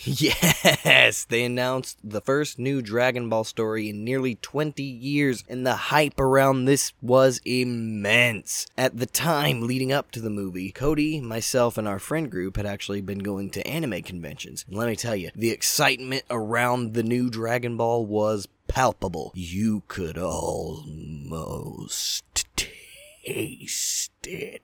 Yes, 0.04 1.24
they 1.24 1.44
announced 1.44 1.98
the 2.02 2.22
first 2.22 2.58
new 2.58 2.80
Dragon 2.80 3.28
Ball 3.28 3.44
story 3.44 3.90
in 3.90 4.04
nearly 4.04 4.36
20 4.36 4.82
years, 4.82 5.44
and 5.48 5.66
the 5.66 5.74
hype 5.74 6.18
around 6.18 6.64
this 6.64 6.94
was 7.02 7.42
immense. 7.44 8.66
At 8.78 8.96
the 8.96 9.06
time 9.06 9.66
leading 9.66 9.92
up 9.92 10.10
to 10.12 10.20
the 10.20 10.30
movie, 10.30 10.72
Cody, 10.72 11.20
myself, 11.20 11.76
and 11.76 11.86
our 11.86 11.98
friend 11.98 12.30
group 12.30 12.56
had 12.56 12.64
actually 12.64 13.02
been 13.02 13.18
going 13.18 13.50
to 13.50 13.66
anime 13.66 14.00
conventions. 14.02 14.64
And 14.66 14.78
let 14.78 14.88
me 14.88 14.96
tell 14.96 15.16
you, 15.16 15.30
the 15.34 15.50
excitement 15.50 16.22
around 16.30 16.94
the 16.94 17.02
new 17.02 17.28
Dragon 17.28 17.76
Ball 17.76 18.06
was 18.06 18.48
palpable. 18.68 19.32
You 19.34 19.82
could 19.88 20.16
almost 20.16 21.04
taste 23.28 24.26
it. 24.26 24.62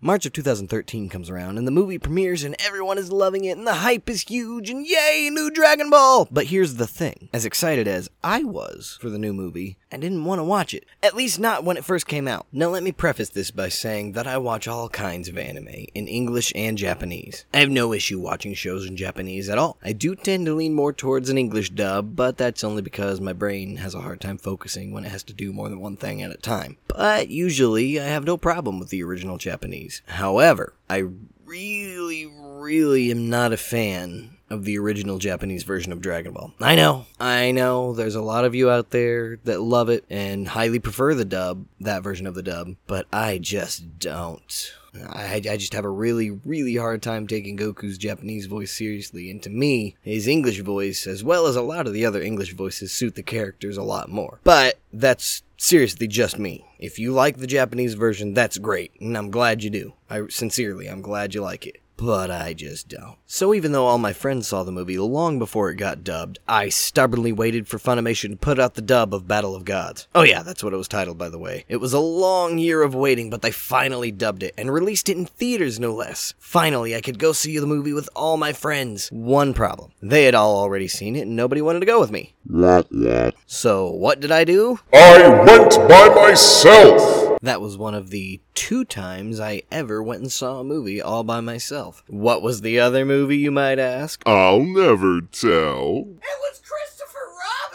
March 0.00 0.24
of 0.24 0.32
2013 0.32 1.08
comes 1.08 1.28
around 1.28 1.58
and 1.58 1.66
the 1.66 1.72
movie 1.72 1.98
premieres 1.98 2.44
and 2.44 2.54
everyone 2.60 2.98
is 2.98 3.10
loving 3.10 3.44
it 3.44 3.58
and 3.58 3.66
the 3.66 3.74
hype 3.74 4.08
is 4.08 4.22
huge 4.22 4.70
and 4.70 4.86
yay, 4.86 5.28
new 5.28 5.50
Dragon 5.50 5.90
Ball! 5.90 6.28
But 6.30 6.46
here's 6.46 6.74
the 6.74 6.86
thing 6.86 7.28
as 7.32 7.44
excited 7.44 7.88
as 7.88 8.08
I 8.22 8.44
was 8.44 8.96
for 9.00 9.10
the 9.10 9.18
new 9.18 9.32
movie, 9.32 9.76
I 9.90 9.96
didn't 9.96 10.24
want 10.24 10.38
to 10.38 10.44
watch 10.44 10.74
it. 10.74 10.84
At 11.02 11.16
least 11.16 11.40
not 11.40 11.64
when 11.64 11.78
it 11.78 11.84
first 11.84 12.06
came 12.06 12.28
out. 12.28 12.46
Now, 12.52 12.68
let 12.68 12.82
me 12.82 12.92
preface 12.92 13.30
this 13.30 13.50
by 13.50 13.70
saying 13.70 14.12
that 14.12 14.26
I 14.26 14.36
watch 14.36 14.68
all 14.68 14.90
kinds 14.90 15.28
of 15.28 15.38
anime, 15.38 15.86
in 15.94 16.06
English 16.06 16.52
and 16.54 16.76
Japanese. 16.76 17.46
I 17.54 17.60
have 17.60 17.70
no 17.70 17.94
issue 17.94 18.20
watching 18.20 18.52
shows 18.52 18.84
in 18.84 18.96
Japanese 18.96 19.48
at 19.48 19.56
all. 19.56 19.78
I 19.82 19.94
do 19.94 20.14
tend 20.14 20.44
to 20.44 20.54
lean 20.54 20.74
more 20.74 20.92
towards 20.92 21.30
an 21.30 21.38
English 21.38 21.70
dub, 21.70 22.14
but 22.14 22.36
that's 22.36 22.62
only 22.62 22.82
because 22.82 23.20
my 23.20 23.32
brain 23.32 23.76
has 23.76 23.94
a 23.94 24.02
hard 24.02 24.20
time 24.20 24.36
focusing 24.36 24.92
when 24.92 25.06
it 25.06 25.10
has 25.10 25.22
to 25.24 25.32
do 25.32 25.54
more 25.54 25.70
than 25.70 25.80
one 25.80 25.96
thing 25.96 26.22
at 26.22 26.30
a 26.30 26.36
time. 26.36 26.76
But 26.86 27.30
usually, 27.30 27.98
I 27.98 28.04
have 28.04 28.26
no 28.26 28.36
problem 28.36 28.78
with 28.78 28.90
the 28.90 29.02
original 29.02 29.38
Japanese. 29.38 29.87
However, 30.06 30.74
I 30.88 31.04
really, 31.44 32.26
really 32.26 33.10
am 33.10 33.28
not 33.28 33.52
a 33.52 33.56
fan 33.56 34.38
of 34.50 34.64
the 34.64 34.78
original 34.78 35.18
Japanese 35.18 35.62
version 35.62 35.92
of 35.92 36.00
Dragon 36.00 36.32
Ball. 36.32 36.52
I 36.60 36.74
know, 36.74 37.06
I 37.20 37.50
know, 37.50 37.92
there's 37.92 38.14
a 38.14 38.22
lot 38.22 38.44
of 38.44 38.54
you 38.54 38.70
out 38.70 38.90
there 38.90 39.38
that 39.44 39.60
love 39.60 39.88
it 39.88 40.04
and 40.08 40.48
highly 40.48 40.78
prefer 40.78 41.14
the 41.14 41.24
dub, 41.24 41.66
that 41.80 42.02
version 42.02 42.26
of 42.26 42.34
the 42.34 42.42
dub, 42.42 42.76
but 42.86 43.06
I 43.12 43.38
just 43.38 43.98
don't. 43.98 44.72
I, 45.10 45.34
I 45.34 45.56
just 45.56 45.74
have 45.74 45.84
a 45.84 45.90
really, 45.90 46.30
really 46.30 46.76
hard 46.76 47.02
time 47.02 47.26
taking 47.26 47.56
Goku's 47.56 47.98
Japanese 47.98 48.46
voice 48.46 48.72
seriously, 48.72 49.30
and 49.30 49.42
to 49.42 49.50
me, 49.50 49.96
his 50.02 50.26
English 50.26 50.60
voice, 50.60 51.06
as 51.06 51.22
well 51.22 51.46
as 51.46 51.56
a 51.56 51.62
lot 51.62 51.86
of 51.86 51.92
the 51.92 52.06
other 52.06 52.22
English 52.22 52.54
voices, 52.54 52.92
suit 52.92 53.14
the 53.14 53.22
characters 53.22 53.76
a 53.76 53.82
lot 53.82 54.08
more. 54.08 54.40
But 54.44 54.78
that's 54.92 55.42
seriously 55.56 56.08
just 56.08 56.38
me. 56.38 56.64
If 56.78 56.98
you 56.98 57.12
like 57.12 57.38
the 57.38 57.46
Japanese 57.46 57.94
version, 57.94 58.34
that's 58.34 58.58
great, 58.58 58.92
and 59.00 59.16
I'm 59.18 59.30
glad 59.30 59.64
you 59.64 59.70
do. 59.70 59.94
I 60.08 60.28
sincerely, 60.28 60.86
I'm 60.86 61.02
glad 61.02 61.34
you 61.34 61.42
like 61.42 61.66
it 61.66 61.80
but 61.98 62.30
I 62.30 62.54
just 62.54 62.88
don't. 62.88 63.16
So 63.26 63.52
even 63.52 63.72
though 63.72 63.86
all 63.86 63.98
my 63.98 64.12
friends 64.12 64.48
saw 64.48 64.62
the 64.62 64.72
movie 64.72 64.98
long 64.98 65.38
before 65.38 65.68
it 65.68 65.74
got 65.74 66.04
dubbed, 66.04 66.38
I 66.48 66.68
stubbornly 66.68 67.32
waited 67.32 67.66
for 67.66 67.78
Funimation 67.78 68.30
to 68.30 68.36
put 68.36 68.58
out 68.58 68.74
the 68.74 68.82
dub 68.82 69.12
of 69.12 69.28
Battle 69.28 69.54
of 69.54 69.64
Gods. 69.64 70.06
Oh 70.14 70.22
yeah, 70.22 70.42
that's 70.42 70.62
what 70.62 70.72
it 70.72 70.76
was 70.76 70.88
titled 70.88 71.18
by 71.18 71.28
the 71.28 71.38
way. 71.38 71.64
It 71.68 71.78
was 71.78 71.92
a 71.92 71.98
long 71.98 72.56
year 72.56 72.82
of 72.82 72.94
waiting, 72.94 73.30
but 73.30 73.42
they 73.42 73.50
finally 73.50 74.12
dubbed 74.12 74.44
it 74.44 74.54
and 74.56 74.72
released 74.72 75.08
it 75.08 75.16
in 75.16 75.26
theaters 75.26 75.80
no 75.80 75.92
less. 75.92 76.34
Finally, 76.38 76.94
I 76.94 77.00
could 77.00 77.18
go 77.18 77.32
see 77.32 77.58
the 77.58 77.66
movie 77.66 77.92
with 77.92 78.08
all 78.14 78.36
my 78.36 78.52
friends. 78.52 79.08
One 79.10 79.52
problem. 79.52 79.90
They 80.00 80.24
had 80.24 80.36
all 80.36 80.56
already 80.56 80.88
seen 80.88 81.16
it 81.16 81.22
and 81.26 81.34
nobody 81.34 81.60
wanted 81.60 81.80
to 81.80 81.86
go 81.86 81.98
with 81.98 82.12
me. 82.12 82.34
Not 82.46 82.86
yet. 82.92 83.34
So 83.46 83.90
what 83.90 84.20
did 84.20 84.30
I 84.30 84.44
do? 84.44 84.78
I 84.92 85.28
went 85.44 85.76
by 85.88 86.08
myself! 86.14 87.27
That 87.42 87.60
was 87.60 87.78
one 87.78 87.94
of 87.94 88.10
the 88.10 88.40
two 88.54 88.84
times 88.84 89.38
I 89.38 89.62
ever 89.70 90.02
went 90.02 90.22
and 90.22 90.32
saw 90.32 90.58
a 90.60 90.64
movie 90.64 91.00
all 91.00 91.22
by 91.22 91.40
myself. 91.40 92.02
What 92.08 92.42
was 92.42 92.60
the 92.62 92.80
other 92.80 93.04
movie, 93.04 93.36
you 93.36 93.50
might 93.50 93.78
ask? 93.78 94.22
I'll 94.26 94.60
never 94.60 95.20
tell. 95.20 96.04
It 96.06 96.38
was 96.40 96.60
Christopher 96.64 97.18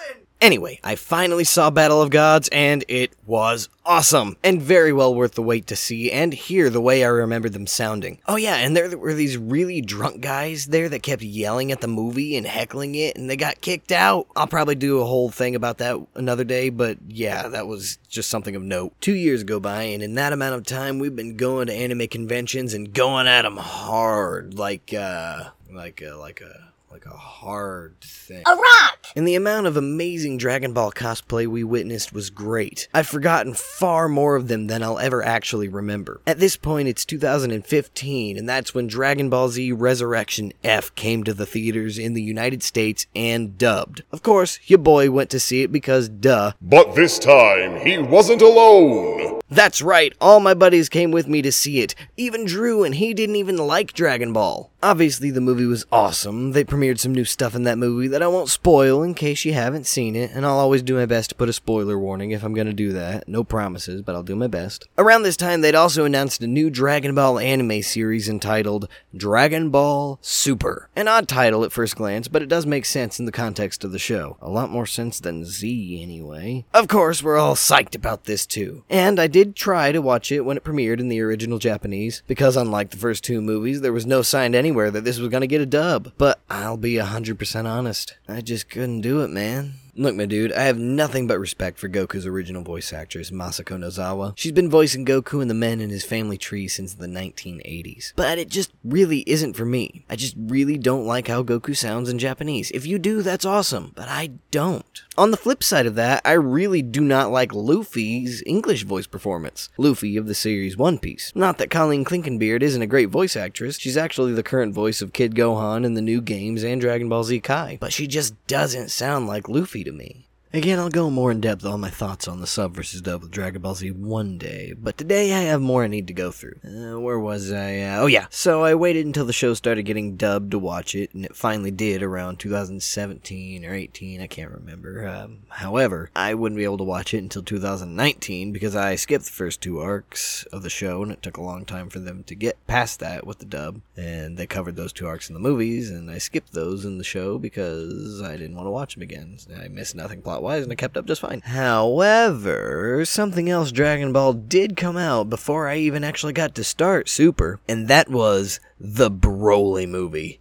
Robin! 0.09 0.27
Anyway, 0.43 0.77
I 0.83 0.95
finally 0.95 1.45
saw 1.45 1.69
Battle 1.69 2.01
of 2.01 2.09
Gods, 2.09 2.49
and 2.51 2.83
it 2.89 3.13
was 3.25 3.69
awesome, 3.85 4.35
and 4.43 4.61
very 4.61 4.91
well 4.91 5.15
worth 5.15 5.35
the 5.35 5.41
wait 5.41 5.67
to 5.67 5.77
see 5.77 6.11
and 6.11 6.33
hear 6.33 6.69
the 6.69 6.81
way 6.81 7.05
I 7.05 7.07
remember 7.07 7.47
them 7.47 7.65
sounding. 7.65 8.19
Oh 8.27 8.35
yeah, 8.35 8.55
and 8.55 8.75
there 8.75 8.97
were 8.97 9.13
these 9.13 9.37
really 9.37 9.79
drunk 9.79 10.19
guys 10.19 10.65
there 10.65 10.89
that 10.89 11.01
kept 11.01 11.21
yelling 11.21 11.71
at 11.71 11.79
the 11.79 11.87
movie 11.87 12.35
and 12.35 12.45
heckling 12.45 12.95
it, 12.95 13.15
and 13.15 13.29
they 13.29 13.37
got 13.37 13.61
kicked 13.61 13.93
out. 13.93 14.27
I'll 14.35 14.45
probably 14.45 14.75
do 14.75 14.99
a 14.99 15.05
whole 15.05 15.29
thing 15.29 15.55
about 15.55 15.77
that 15.77 15.95
another 16.13 16.43
day, 16.43 16.67
but 16.69 16.97
yeah, 17.07 17.47
that 17.47 17.65
was 17.65 17.97
just 18.09 18.29
something 18.29 18.57
of 18.57 18.63
note. 18.63 18.93
Two 18.99 19.15
years 19.15 19.45
go 19.45 19.61
by, 19.61 19.83
and 19.83 20.03
in 20.03 20.15
that 20.15 20.33
amount 20.33 20.55
of 20.55 20.65
time, 20.65 20.99
we've 20.99 21.15
been 21.15 21.37
going 21.37 21.67
to 21.67 21.73
anime 21.73 22.09
conventions 22.09 22.73
and 22.73 22.93
going 22.93 23.27
at 23.27 23.43
them 23.43 23.55
hard, 23.55 24.55
like, 24.55 24.93
uh, 24.93 25.51
like, 25.71 26.01
a, 26.01 26.15
like 26.15 26.41
a 26.41 26.73
like 26.93 27.05
a 27.07 27.17
hard 27.17 27.99
thing. 28.01 28.43
A 28.45 28.51
rock! 28.51 29.07
And 29.15 29.27
the 29.27 29.33
amount 29.33 29.65
of 29.65 29.75
amazing 29.75 30.37
Dragon 30.37 30.73
Ball 30.73 30.91
cosplay 30.91 31.47
we 31.47 31.63
witnessed 31.63 32.13
was 32.13 32.29
great. 32.29 32.87
I've 32.93 33.07
forgotten 33.07 33.55
far 33.55 34.07
more 34.07 34.35
of 34.35 34.47
them 34.47 34.67
than 34.67 34.83
I'll 34.83 34.99
ever 34.99 35.25
actually 35.25 35.67
remember. 35.67 36.21
At 36.27 36.37
this 36.37 36.55
point, 36.55 36.87
it's 36.87 37.03
2015, 37.03 38.37
and 38.37 38.47
that's 38.47 38.75
when 38.75 38.85
Dragon 38.85 39.31
Ball 39.31 39.49
Z 39.49 39.71
Resurrection 39.71 40.53
F 40.63 40.93
came 40.93 41.23
to 41.23 41.33
the 41.33 41.47
theaters 41.47 41.97
in 41.97 42.13
the 42.13 42.21
United 42.21 42.61
States 42.61 43.07
and 43.15 43.57
dubbed. 43.57 44.03
Of 44.11 44.21
course, 44.21 44.59
your 44.67 44.77
boy 44.77 45.09
went 45.09 45.31
to 45.31 45.39
see 45.39 45.63
it 45.63 45.71
because 45.71 46.09
duh. 46.09 46.51
But 46.61 46.93
this 46.93 47.17
time, 47.17 47.83
he 47.83 47.97
wasn't 47.97 48.43
alone! 48.43 49.32
That's 49.53 49.83
right, 49.83 50.15
all 50.19 50.39
my 50.39 50.55
buddies 50.55 50.89
came 50.89 51.11
with 51.11 51.27
me 51.27 51.43
to 51.43 51.51
see 51.51 51.81
it. 51.81 51.93
Even 52.17 52.43
Drew, 52.43 52.83
and 52.83 52.95
he 52.95 53.13
didn't 53.13 53.35
even 53.35 53.57
like 53.57 53.93
Dragon 53.93 54.33
Ball. 54.33 54.71
Obviously, 54.81 55.29
the 55.29 55.39
movie 55.39 55.67
was 55.67 55.85
awesome. 55.91 56.51
They 56.51 56.63
premiered 56.63 56.99
some 56.99 57.13
new 57.13 57.23
stuff 57.23 57.53
in 57.53 57.63
that 57.63 57.77
movie 57.77 58.07
that 58.07 58.23
I 58.23 58.27
won't 58.27 58.49
spoil 58.49 59.03
in 59.03 59.13
case 59.13 59.45
you 59.45 59.53
haven't 59.53 59.85
seen 59.85 60.15
it, 60.15 60.31
and 60.33 60.43
I'll 60.43 60.57
always 60.57 60.81
do 60.81 60.95
my 60.95 61.05
best 61.05 61.29
to 61.29 61.35
put 61.35 61.49
a 61.49 61.53
spoiler 61.53 61.99
warning 61.99 62.31
if 62.31 62.43
I'm 62.43 62.55
gonna 62.55 62.73
do 62.73 62.93
that. 62.93 63.27
No 63.27 63.43
promises, 63.43 64.01
but 64.01 64.15
I'll 64.15 64.23
do 64.23 64.35
my 64.35 64.47
best. 64.47 64.87
Around 64.97 65.21
this 65.21 65.37
time, 65.37 65.61
they'd 65.61 65.75
also 65.75 66.03
announced 66.03 66.41
a 66.41 66.47
new 66.47 66.71
Dragon 66.71 67.13
Ball 67.13 67.37
anime 67.37 67.83
series 67.83 68.27
entitled 68.27 68.89
Dragon 69.15 69.69
Ball 69.69 70.17
Super. 70.21 70.89
An 70.95 71.07
odd 71.07 71.27
title 71.27 71.63
at 71.63 71.71
first 71.71 71.95
glance, 71.95 72.27
but 72.27 72.41
it 72.41 72.49
does 72.49 72.65
make 72.65 72.85
sense 72.85 73.19
in 73.19 73.25
the 73.25 73.31
context 73.31 73.83
of 73.83 73.91
the 73.91 73.99
show. 73.99 74.37
A 74.41 74.49
lot 74.49 74.71
more 74.71 74.87
sense 74.87 75.19
than 75.19 75.45
Z, 75.45 76.01
anyway. 76.01 76.65
Of 76.73 76.87
course, 76.87 77.21
we're 77.21 77.37
all 77.37 77.55
psyched 77.55 77.95
about 77.95 78.25
this 78.25 78.47
too. 78.47 78.83
And 78.89 79.19
I 79.19 79.27
did 79.27 79.42
try 79.45 79.91
to 79.91 80.01
watch 80.01 80.31
it 80.31 80.41
when 80.41 80.57
it 80.57 80.63
premiered 80.63 80.99
in 80.99 81.09
the 81.09 81.21
original 81.21 81.59
Japanese, 81.59 82.23
because 82.27 82.55
unlike 82.57 82.89
the 82.89 82.97
first 82.97 83.23
two 83.23 83.41
movies, 83.41 83.81
there 83.81 83.93
was 83.93 84.05
no 84.05 84.21
sign 84.21 84.55
anywhere 84.55 84.91
that 84.91 85.03
this 85.03 85.19
was 85.19 85.29
gonna 85.29 85.47
get 85.47 85.61
a 85.61 85.65
dub. 85.65 86.13
But 86.17 86.39
I'll 86.49 86.77
be 86.77 86.95
100% 86.95 87.65
honest, 87.65 88.17
I 88.27 88.41
just 88.41 88.69
couldn't 88.69 89.01
do 89.01 89.21
it, 89.21 89.29
man. 89.29 89.73
Look, 89.95 90.15
my 90.15 90.25
dude, 90.25 90.51
I 90.51 90.63
have 90.63 90.79
nothing 90.79 91.27
but 91.27 91.37
respect 91.37 91.77
for 91.77 91.87
Goku's 91.87 92.25
original 92.25 92.63
voice 92.63 92.91
actress, 92.91 93.29
Masako 93.29 93.77
Nozawa. 93.77 94.33
She's 94.35 94.51
been 94.51 94.69
voicing 94.69 95.05
Goku 95.05 95.39
and 95.39 95.51
the 95.51 95.55
men 95.55 95.79
in 95.81 95.91
his 95.91 96.03
family 96.03 96.35
tree 96.35 96.67
since 96.67 96.95
the 96.95 97.05
1980s. 97.05 98.13
But 98.15 98.39
it 98.39 98.49
just 98.49 98.71
really 98.83 99.19
isn't 99.27 99.53
for 99.53 99.65
me. 99.65 100.03
I 100.09 100.15
just 100.15 100.33
really 100.35 100.79
don't 100.79 101.05
like 101.05 101.27
how 101.27 101.43
Goku 101.43 101.77
sounds 101.77 102.09
in 102.09 102.17
Japanese. 102.17 102.71
If 102.71 102.87
you 102.87 102.97
do, 102.97 103.21
that's 103.21 103.45
awesome, 103.45 103.91
but 103.93 104.07
I 104.09 104.31
don't. 104.49 105.03
On 105.15 105.29
the 105.29 105.37
flip 105.37 105.63
side 105.63 105.85
of 105.85 105.93
that, 105.93 106.23
I 106.25 106.31
really 106.31 106.81
do 106.81 107.01
not 107.01 107.29
like 107.29 107.53
Luffy's 107.53 108.41
English 108.47 108.85
voice 108.85 109.05
performance. 109.05 109.69
Luffy 109.77 110.17
of 110.17 110.25
the 110.25 110.33
series 110.33 110.75
One 110.75 110.97
Piece. 110.97 111.31
Not 111.35 111.59
that 111.59 111.69
Colleen 111.69 112.03
Klinkenbeard 112.03 112.63
isn't 112.63 112.81
a 112.81 112.87
great 112.87 113.09
voice 113.09 113.35
actress, 113.35 113.77
she's 113.77 113.97
actually 113.97 114.33
the 114.33 114.41
current 114.41 114.73
voice 114.73 115.03
of 115.03 115.13
Kid 115.13 115.35
Gohan 115.35 115.85
in 115.85 115.93
the 115.93 116.01
new 116.01 116.19
games 116.19 116.63
and 116.63 116.81
Dragon 116.81 117.09
Ball 117.09 117.23
Z 117.25 117.41
Kai, 117.41 117.77
but 117.79 117.93
she 117.93 118.07
just 118.07 118.33
doesn't 118.47 118.89
sound 118.89 119.27
like 119.27 119.47
Luffy 119.47 119.82
to 119.83 119.91
me. 119.91 120.27
Again, 120.55 120.77
I'll 120.77 120.89
go 120.89 121.09
more 121.09 121.31
in 121.31 121.41
depth 121.41 121.65
on 121.65 121.81
my 121.81 121.89
thoughts 121.89 122.27
on 122.27 122.39
the 122.39 122.45
sub 122.45 122.75
versus 122.75 123.01
dub 123.01 123.23
with 123.23 123.31
Dragon 123.31 123.63
Ball 123.63 123.73
Z 123.73 123.89
one 123.89 124.37
day, 124.37 124.75
but 124.77 124.99
today 124.99 125.33
I 125.33 125.39
have 125.39 125.61
more 125.61 125.83
I 125.83 125.87
need 125.87 126.05
to 126.05 126.13
go 126.13 126.29
through. 126.29 126.59
Uh, 126.63 126.99
where 126.99 127.17
was 127.17 127.51
I? 127.51 127.79
Uh, 127.79 128.01
oh 128.01 128.05
yeah, 128.05 128.27
so 128.29 128.63
I 128.63 128.75
waited 128.75 129.07
until 129.07 129.25
the 129.25 129.33
show 129.33 129.55
started 129.55 129.81
getting 129.81 130.15
dubbed 130.15 130.51
to 130.51 130.59
watch 130.59 130.93
it, 130.93 131.11
and 131.15 131.25
it 131.25 131.35
finally 131.35 131.71
did 131.71 132.03
around 132.03 132.37
2017 132.37 133.65
or 133.65 133.73
18, 133.73 134.21
I 134.21 134.27
can't 134.27 134.51
remember. 134.51 135.07
Um, 135.07 135.39
however, 135.49 136.11
I 136.15 136.35
wouldn't 136.35 136.59
be 136.59 136.65
able 136.65 136.77
to 136.77 136.83
watch 136.83 137.15
it 137.15 137.23
until 137.23 137.41
2019 137.41 138.51
because 138.51 138.75
I 138.75 138.93
skipped 138.93 139.25
the 139.25 139.31
first 139.31 139.59
two 139.59 139.79
arcs 139.79 140.43
of 140.53 140.61
the 140.61 140.69
show, 140.69 141.01
and 141.01 141.11
it 141.11 141.23
took 141.23 141.37
a 141.37 141.43
long 141.43 141.65
time 141.65 141.89
for 141.89 141.97
them 141.97 142.23
to 142.25 142.35
get 142.35 142.63
past 142.67 142.99
that 142.99 143.25
with 143.25 143.39
the 143.39 143.45
dub, 143.45 143.81
and 143.97 144.37
they 144.37 144.45
covered 144.45 144.75
those 144.75 144.93
two 144.93 145.07
arcs 145.07 145.29
in 145.29 145.33
the 145.33 145.39
movies, 145.39 145.89
and 145.89 146.11
I 146.11 146.19
skipped 146.19 146.53
those 146.53 146.85
in 146.85 146.99
the 146.99 147.03
show 147.03 147.39
because 147.39 148.21
I 148.21 148.33
didn't 148.33 148.55
want 148.55 148.67
to 148.67 148.71
watch 148.71 148.93
them 148.93 149.01
again. 149.01 149.39
I 149.59 149.67
missed 149.67 149.95
nothing 149.95 150.21
plot 150.21 150.42
wise, 150.43 150.63
and 150.63 150.71
it 150.71 150.75
kept 150.75 150.97
up 150.97 151.05
just 151.05 151.21
fine. 151.21 151.41
However, 151.41 153.03
something 153.05 153.49
else 153.49 153.71
Dragon 153.71 154.13
Ball 154.13 154.33
did 154.33 154.77
come 154.77 154.97
out 154.97 155.29
before 155.29 155.67
I 155.67 155.77
even 155.77 156.03
actually 156.03 156.33
got 156.33 156.53
to 156.55 156.63
start 156.63 157.09
Super, 157.09 157.59
and 157.67 157.87
that 157.87 158.09
was 158.09 158.59
the 158.79 159.09
Broly 159.09 159.87
movie. 159.87 160.39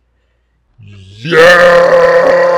Yes! 0.79 2.52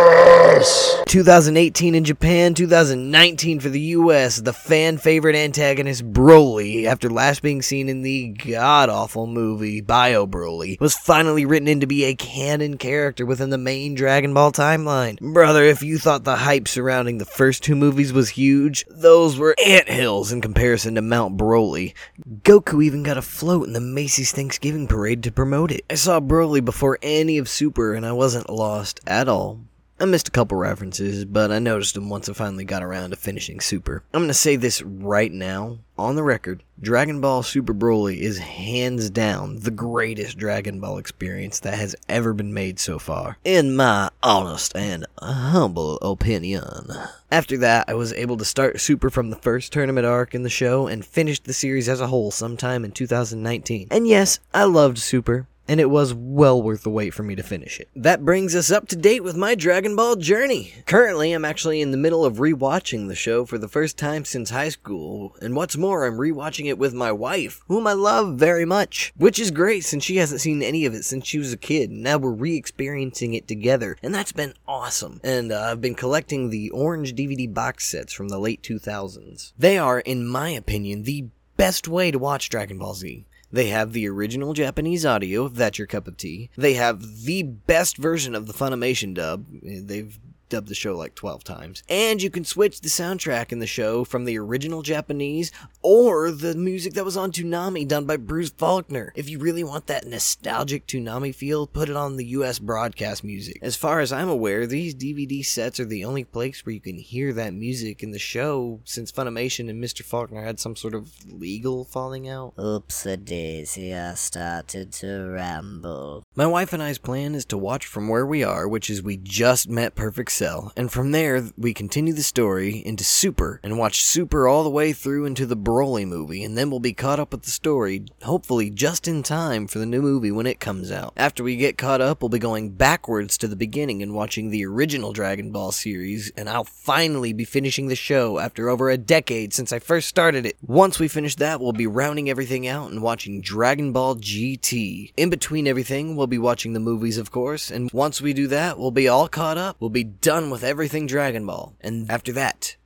2018 1.15 1.95
in 1.95 2.03
Japan, 2.03 2.55
2019 2.55 3.61
for 3.61 3.69
the 3.69 3.81
US, 3.81 4.39
the 4.39 4.53
fan 4.53 4.99
favorite 4.99 5.37
antagonist 5.37 6.13
Broly, 6.13 6.87
after 6.87 7.09
last 7.09 7.41
being 7.41 7.63
seen 7.63 7.89
in 7.89 8.03
the 8.03 8.31
god 8.31 8.89
awful 8.89 9.29
movie 9.29 9.81
Bio 9.81 10.27
Broly, 10.27 10.77
was 10.81 10.97
finally 10.97 11.47
written 11.47 11.69
in 11.69 11.79
to 11.79 11.87
be 11.87 12.03
a 12.03 12.17
canon 12.17 12.79
character 12.79 13.25
within 13.25 13.51
the 13.51 13.59
main 13.59 13.95
Dragon 13.95 14.35
Ball 14.35 14.51
timeline. 14.51 15.21
Brother, 15.21 15.63
if 15.63 15.85
you 15.85 15.99
thought 15.99 16.25
the 16.25 16.35
hype 16.35 16.67
surrounding 16.67 17.19
the 17.19 17.25
first 17.25 17.63
two 17.63 17.77
movies 17.77 18.13
was 18.13 18.31
huge, 18.31 18.85
those 18.91 19.39
were 19.39 19.55
anthills 19.65 20.33
in 20.33 20.41
comparison 20.41 20.97
to 20.97 21.01
Mount 21.01 21.37
Broly. 21.37 21.95
Goku 22.43 22.83
even 22.83 23.05
got 23.05 23.19
a 23.19 23.23
float 23.23 23.69
in 23.69 23.73
the 23.73 23.81
Macy's 23.81 24.33
Thanksgiving 24.33 24.89
parade 24.89 25.23
to 25.23 25.31
promote 25.31 25.71
it. 25.71 25.85
I 25.89 25.95
saw 25.95 26.19
Broly 26.19 26.65
before 26.65 26.99
any 27.03 27.39
of 27.39 27.49
Super 27.49 27.95
and 27.95 28.05
I 28.05 28.11
wasn't 28.11 28.51
lost 28.51 28.99
at 29.07 29.29
all. 29.29 29.61
I 30.01 30.07
missed 30.07 30.27
a 30.27 30.33
couple 30.33 30.59
references, 30.59 31.25
but 31.25 31.53
I 31.53 31.61
noticed 31.61 31.95
them 31.95 32.09
once 32.09 32.29
I 32.29 32.33
finally 32.33 32.65
got 32.65 32.83
around 32.83 33.11
to 33.11 33.17
finishing 33.17 33.61
Super. 33.61 34.03
I'm 34.13 34.23
gonna 34.23 34.35
say 34.35 34.57
this 34.57 34.83
right 34.83 35.31
now, 35.31 35.79
on 35.97 36.17
the 36.17 36.25
record 36.25 36.65
Dragon 36.81 37.21
Ball 37.21 37.45
Super 37.45 37.73
Broly 37.73 38.19
is 38.19 38.39
hands 38.39 39.09
down 39.09 39.61
the 39.61 39.71
greatest 39.71 40.37
Dragon 40.37 40.81
Ball 40.81 40.99
experience 40.99 41.61
that 41.61 41.79
has 41.79 41.95
ever 42.09 42.33
been 42.33 42.53
made 42.53 42.81
so 42.81 42.99
far, 42.99 43.39
in 43.45 43.77
my 43.77 44.11
honest 44.21 44.77
and 44.77 45.07
humble 45.21 45.99
opinion. 45.99 46.91
After 47.31 47.57
that, 47.59 47.89
I 47.89 47.95
was 47.95 48.13
able 48.15 48.37
to 48.39 48.45
start 48.45 48.81
Super 48.81 49.11
from 49.11 49.31
the 49.31 49.37
first 49.37 49.73
tournament 49.73 50.07
arc 50.07 50.35
in 50.35 50.43
the 50.43 50.51
show 50.51 50.89
and 50.89 51.07
finished 51.07 51.45
the 51.45 51.53
series 51.53 51.89
as 51.89 52.01
a 52.01 52.09
whole 52.09 52.33
sometime 52.33 52.85
in 52.85 52.91
2019. 52.91 53.87
And 53.93 54.09
yes, 54.09 54.41
I 54.53 54.65
loved 54.65 54.99
Super 54.99 55.47
and 55.67 55.81
it 55.81 55.91
was 55.91 56.13
well 56.15 56.61
worth 56.63 56.83
the 56.83 56.91
wait 56.91 57.15
for 57.15 57.23
me 57.23 57.35
to 57.35 57.43
finish 57.43 57.81
it. 57.81 57.89
That 57.95 58.25
brings 58.25 58.55
us 58.55 58.71
up 58.71 58.89
to 58.89 58.97
date 58.97 59.23
with 59.23 59.37
my 59.37 59.55
Dragon 59.55 59.97
Ball 59.97 60.17
journey. 60.17 60.75
Currently, 60.87 61.33
I'm 61.33 61.45
actually 61.45 61.81
in 61.81 61.91
the 61.91 61.97
middle 61.97 62.25
of 62.25 62.37
rewatching 62.37 63.09
the 63.09 63.15
show 63.15 63.45
for 63.45 63.59
the 63.59 63.69
first 63.69 63.97
time 63.97 64.25
since 64.25 64.51
high 64.51 64.69
school, 64.69 65.37
and 65.41 65.57
what's 65.57 65.77
more, 65.77 66.05
I'm 66.05 66.19
rewatching 66.19 66.67
it 66.67 66.79
with 66.79 66.95
my 66.95 67.13
wife, 67.13 67.63
whom 67.69 67.87
I 67.87 67.93
love 67.93 68.35
very 68.35 68.65
much, 68.65 69.13
which 69.17 69.39
is 69.39 69.51
great 69.51 69.85
since 69.85 70.05
she 70.05 70.17
hasn't 70.17 70.41
seen 70.41 70.63
any 70.63 70.85
of 70.85 70.95
it 70.95 71.05
since 71.05 71.27
she 71.27 71.39
was 71.39 71.53
a 71.53 71.59
kid, 71.59 71.91
now 71.91 72.19
we're 72.19 72.31
re-experiencing 72.31 73.35
it 73.35 73.49
together, 73.49 73.97
and 74.03 74.15
that's 74.15 74.33
been 74.33 74.55
awesome. 74.67 75.21
And 75.25 75.53
uh, 75.53 75.61
I've 75.61 75.81
been 75.81 75.95
collecting 75.95 76.51
the 76.51 76.71
orange 76.71 77.15
DVD 77.15 77.53
box 77.53 77.87
sets 77.87 78.13
from 78.13 78.29
the 78.29 78.39
late 78.39 78.63
2000s. 78.63 79.53
They 79.59 79.79
are, 79.79 80.01
in 80.01 80.27
my 80.27 80.51
opinion, 80.51 81.05
the 81.05 81.29
best 81.57 81.89
way 81.89 82.11
to 82.11 82.19
watch 82.19 82.49
Dragon 82.49 82.79
Ball 82.79 82.95
Z. 82.95 83.27
They 83.55 83.69
have 83.69 83.93
the 83.93 84.09
original 84.09 84.53
Japanese 84.53 85.07
audio, 85.07 85.47
if 85.47 85.55
that's 85.55 85.79
your 85.79 85.87
cup 85.87 86.09
of 86.09 86.17
tea. 86.17 86.51
They 86.57 86.75
have 86.75 87.23
the 87.25 87.45
best 87.45 87.97
version 87.97 88.35
of 88.35 88.49
the 88.49 88.53
Funimation 88.53 89.15
dub. 89.15 89.47
They've 89.63 90.19
dubbed 90.55 90.69
the 90.69 90.75
show 90.75 90.97
like 90.97 91.17
12 91.17 91.43
times. 91.43 91.83
And 91.89 92.23
you 92.23 92.31
can 92.31 92.45
switch 92.45 92.81
the 92.81 92.89
soundtrack 92.89 93.51
in 93.51 93.59
the 93.59 93.67
show 93.67 94.05
from 94.05 94.25
the 94.25 94.39
original 94.39 94.83
Japanese 94.83 95.51
or 95.83 96.31
the 96.31 96.55
music 96.55 96.95
that 96.95 97.05
was 97.05 97.17
on 97.17 97.33
Toonami 97.33 97.89
done 97.89 98.05
by 98.05 98.17
Bruce 98.17 98.51
Faulkner. 98.51 99.13
If 99.17 99.29
you 99.29 99.41
really 99.41 99.65
want 99.65 99.89
that 99.89 100.07
nostalgic 100.07 100.87
Toonami 100.87 101.35
feel, 101.35 101.67
put 101.67 101.89
it 101.89 101.97
on 101.97 102.17
the 102.17 102.27
US 102.27 102.61
broadcast 102.61 103.25
music. 103.25 103.59
As 103.63 103.75
far 103.75 103.99
as 103.99 104.13
I'm 104.13 104.29
aware, 104.29 104.65
these 104.65 104.95
DVD 104.95 105.45
sets 105.45 105.81
are 105.81 105.85
the 105.85 106.05
only 106.05 106.23
place 106.23 106.65
where 106.65 106.73
you 106.73 106.81
can 106.81 106.99
hear 106.99 107.33
that 107.33 107.53
music 107.53 108.05
in 108.05 108.13
the 108.13 108.19
show 108.21 108.79
since 108.85 109.11
Funimation 109.11 109.69
and 109.69 109.83
Mr. 109.83 110.03
Faulkner 110.03 110.45
had 110.45 110.61
some 110.61 110.77
sort 110.77 110.95
of 110.95 111.11
legal 111.27 111.85
falling 111.85 112.29
out. 112.29 112.55
Oops 112.61 113.07
a 113.07 113.17
daisy, 113.17 113.93
I 113.93 114.15
started 114.15 114.93
to 114.93 115.31
ramble. 115.31 116.23
My 116.37 116.47
wife 116.47 116.73
and 116.73 116.81
I's 116.81 116.99
plan 116.99 117.35
is 117.35 117.45
to 117.47 117.59
watch 117.59 117.87
from 117.87 118.09
where 118.09 118.25
we 118.25 118.45
are, 118.45 118.69
which 118.69 118.89
is 118.89 119.03
we 119.03 119.17
just 119.17 119.69
met 119.69 119.97
Perfect 119.97 120.31
Cell, 120.45 120.75
and 120.77 120.93
from 120.93 121.13
there 121.13 121.43
we 121.57 121.73
continue 121.73 122.13
the 122.13 122.23
story 122.23 122.83
into 122.85 123.03
Super 123.03 123.61
and 123.63 123.79
watch 123.79 124.05
Super 124.05 124.47
all 124.47 124.63
the 124.63 124.69
way 124.69 124.93
through 124.93 125.25
into 125.25 125.47
the 125.47 125.57
Broly 125.57 126.07
movie, 126.07 126.45
and 126.45 126.59
then 126.59 126.69
we'll 126.69 126.81
be 126.81 126.93
caught 126.93 127.19
up 127.19 127.33
with 127.33 127.45
the 127.45 127.51
story, 127.51 128.05
hopefully 128.25 128.69
just 128.69 129.09
in 129.09 129.23
time 129.23 129.67
for 129.67 129.79
the 129.79 129.87
new 129.87 130.03
movie 130.03 130.31
when 130.31 130.47
it 130.47 130.61
comes 130.61 130.93
out. 130.93 131.15
After 131.17 131.43
we 131.43 131.57
get 131.57 131.79
caught 131.79 132.03
up, 132.03 132.21
we'll 132.21 132.29
be 132.29 132.39
going 132.39 132.73
backwards 132.73 133.39
to 133.39 133.49
the 133.49 133.57
beginning 133.57 134.03
and 134.03 134.13
watching 134.13 134.51
the 134.51 134.67
original 134.67 135.15
Dragon 135.15 135.51
Ball 135.51 135.73
series, 135.73 136.31
and 136.37 136.47
I'll 136.47 136.65
finally 136.65 137.33
be 137.33 137.45
finishing 137.47 137.89
the 137.89 137.97
show 137.97 138.39
after 138.39 138.69
over 138.69 138.91
a 138.91 138.99
decade 138.99 139.55
since 139.55 139.73
I 139.73 139.79
first 139.79 140.09
started 140.09 140.45
it. 140.45 140.59
Once 140.61 141.01
we 141.01 141.09
finish 141.09 141.37
that, 141.37 141.59
we'll 141.59 141.73
be 141.73 141.87
rounding 141.87 142.29
everything 142.29 142.69
out 142.69 142.91
and 142.91 143.01
watching 143.01 143.41
Dragon 143.41 143.93
Ball 143.93 144.17
GT. 144.17 145.15
In 145.17 145.31
between 145.31 145.67
everything, 145.67 146.17
we'll 146.17 146.27
be 146.27 146.37
watching 146.37 146.75
the 146.75 146.81
movies, 146.81 147.17
of 147.17 147.31
course, 147.31 147.71
and 147.71 147.91
once 147.95 148.21
we 148.21 148.35
do 148.35 148.47
that, 148.49 148.79
we'll 148.79 148.91
be 148.91 149.09
all 149.09 149.27
caught 149.27 149.57
up. 149.57 149.79
We'll 149.81 149.89
be 149.89 150.05
done 150.25 150.49
with 150.49 150.65
everything 150.65 151.07
Dragon 151.07 151.45
Ball. 151.45 151.75
And 151.83 152.11
after 152.11 152.33
that, 152.33 152.77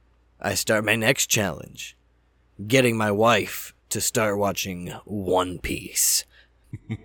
I 0.41 0.55
start 0.55 0.85
my 0.85 0.97
next 0.97 1.29
challenge 1.29 1.97
getting 2.67 2.97
my 2.97 3.13
wife 3.13 3.73
to 3.91 4.01
start 4.01 4.37
watching 4.37 4.89
One 5.05 5.61
Piece. 5.61 6.25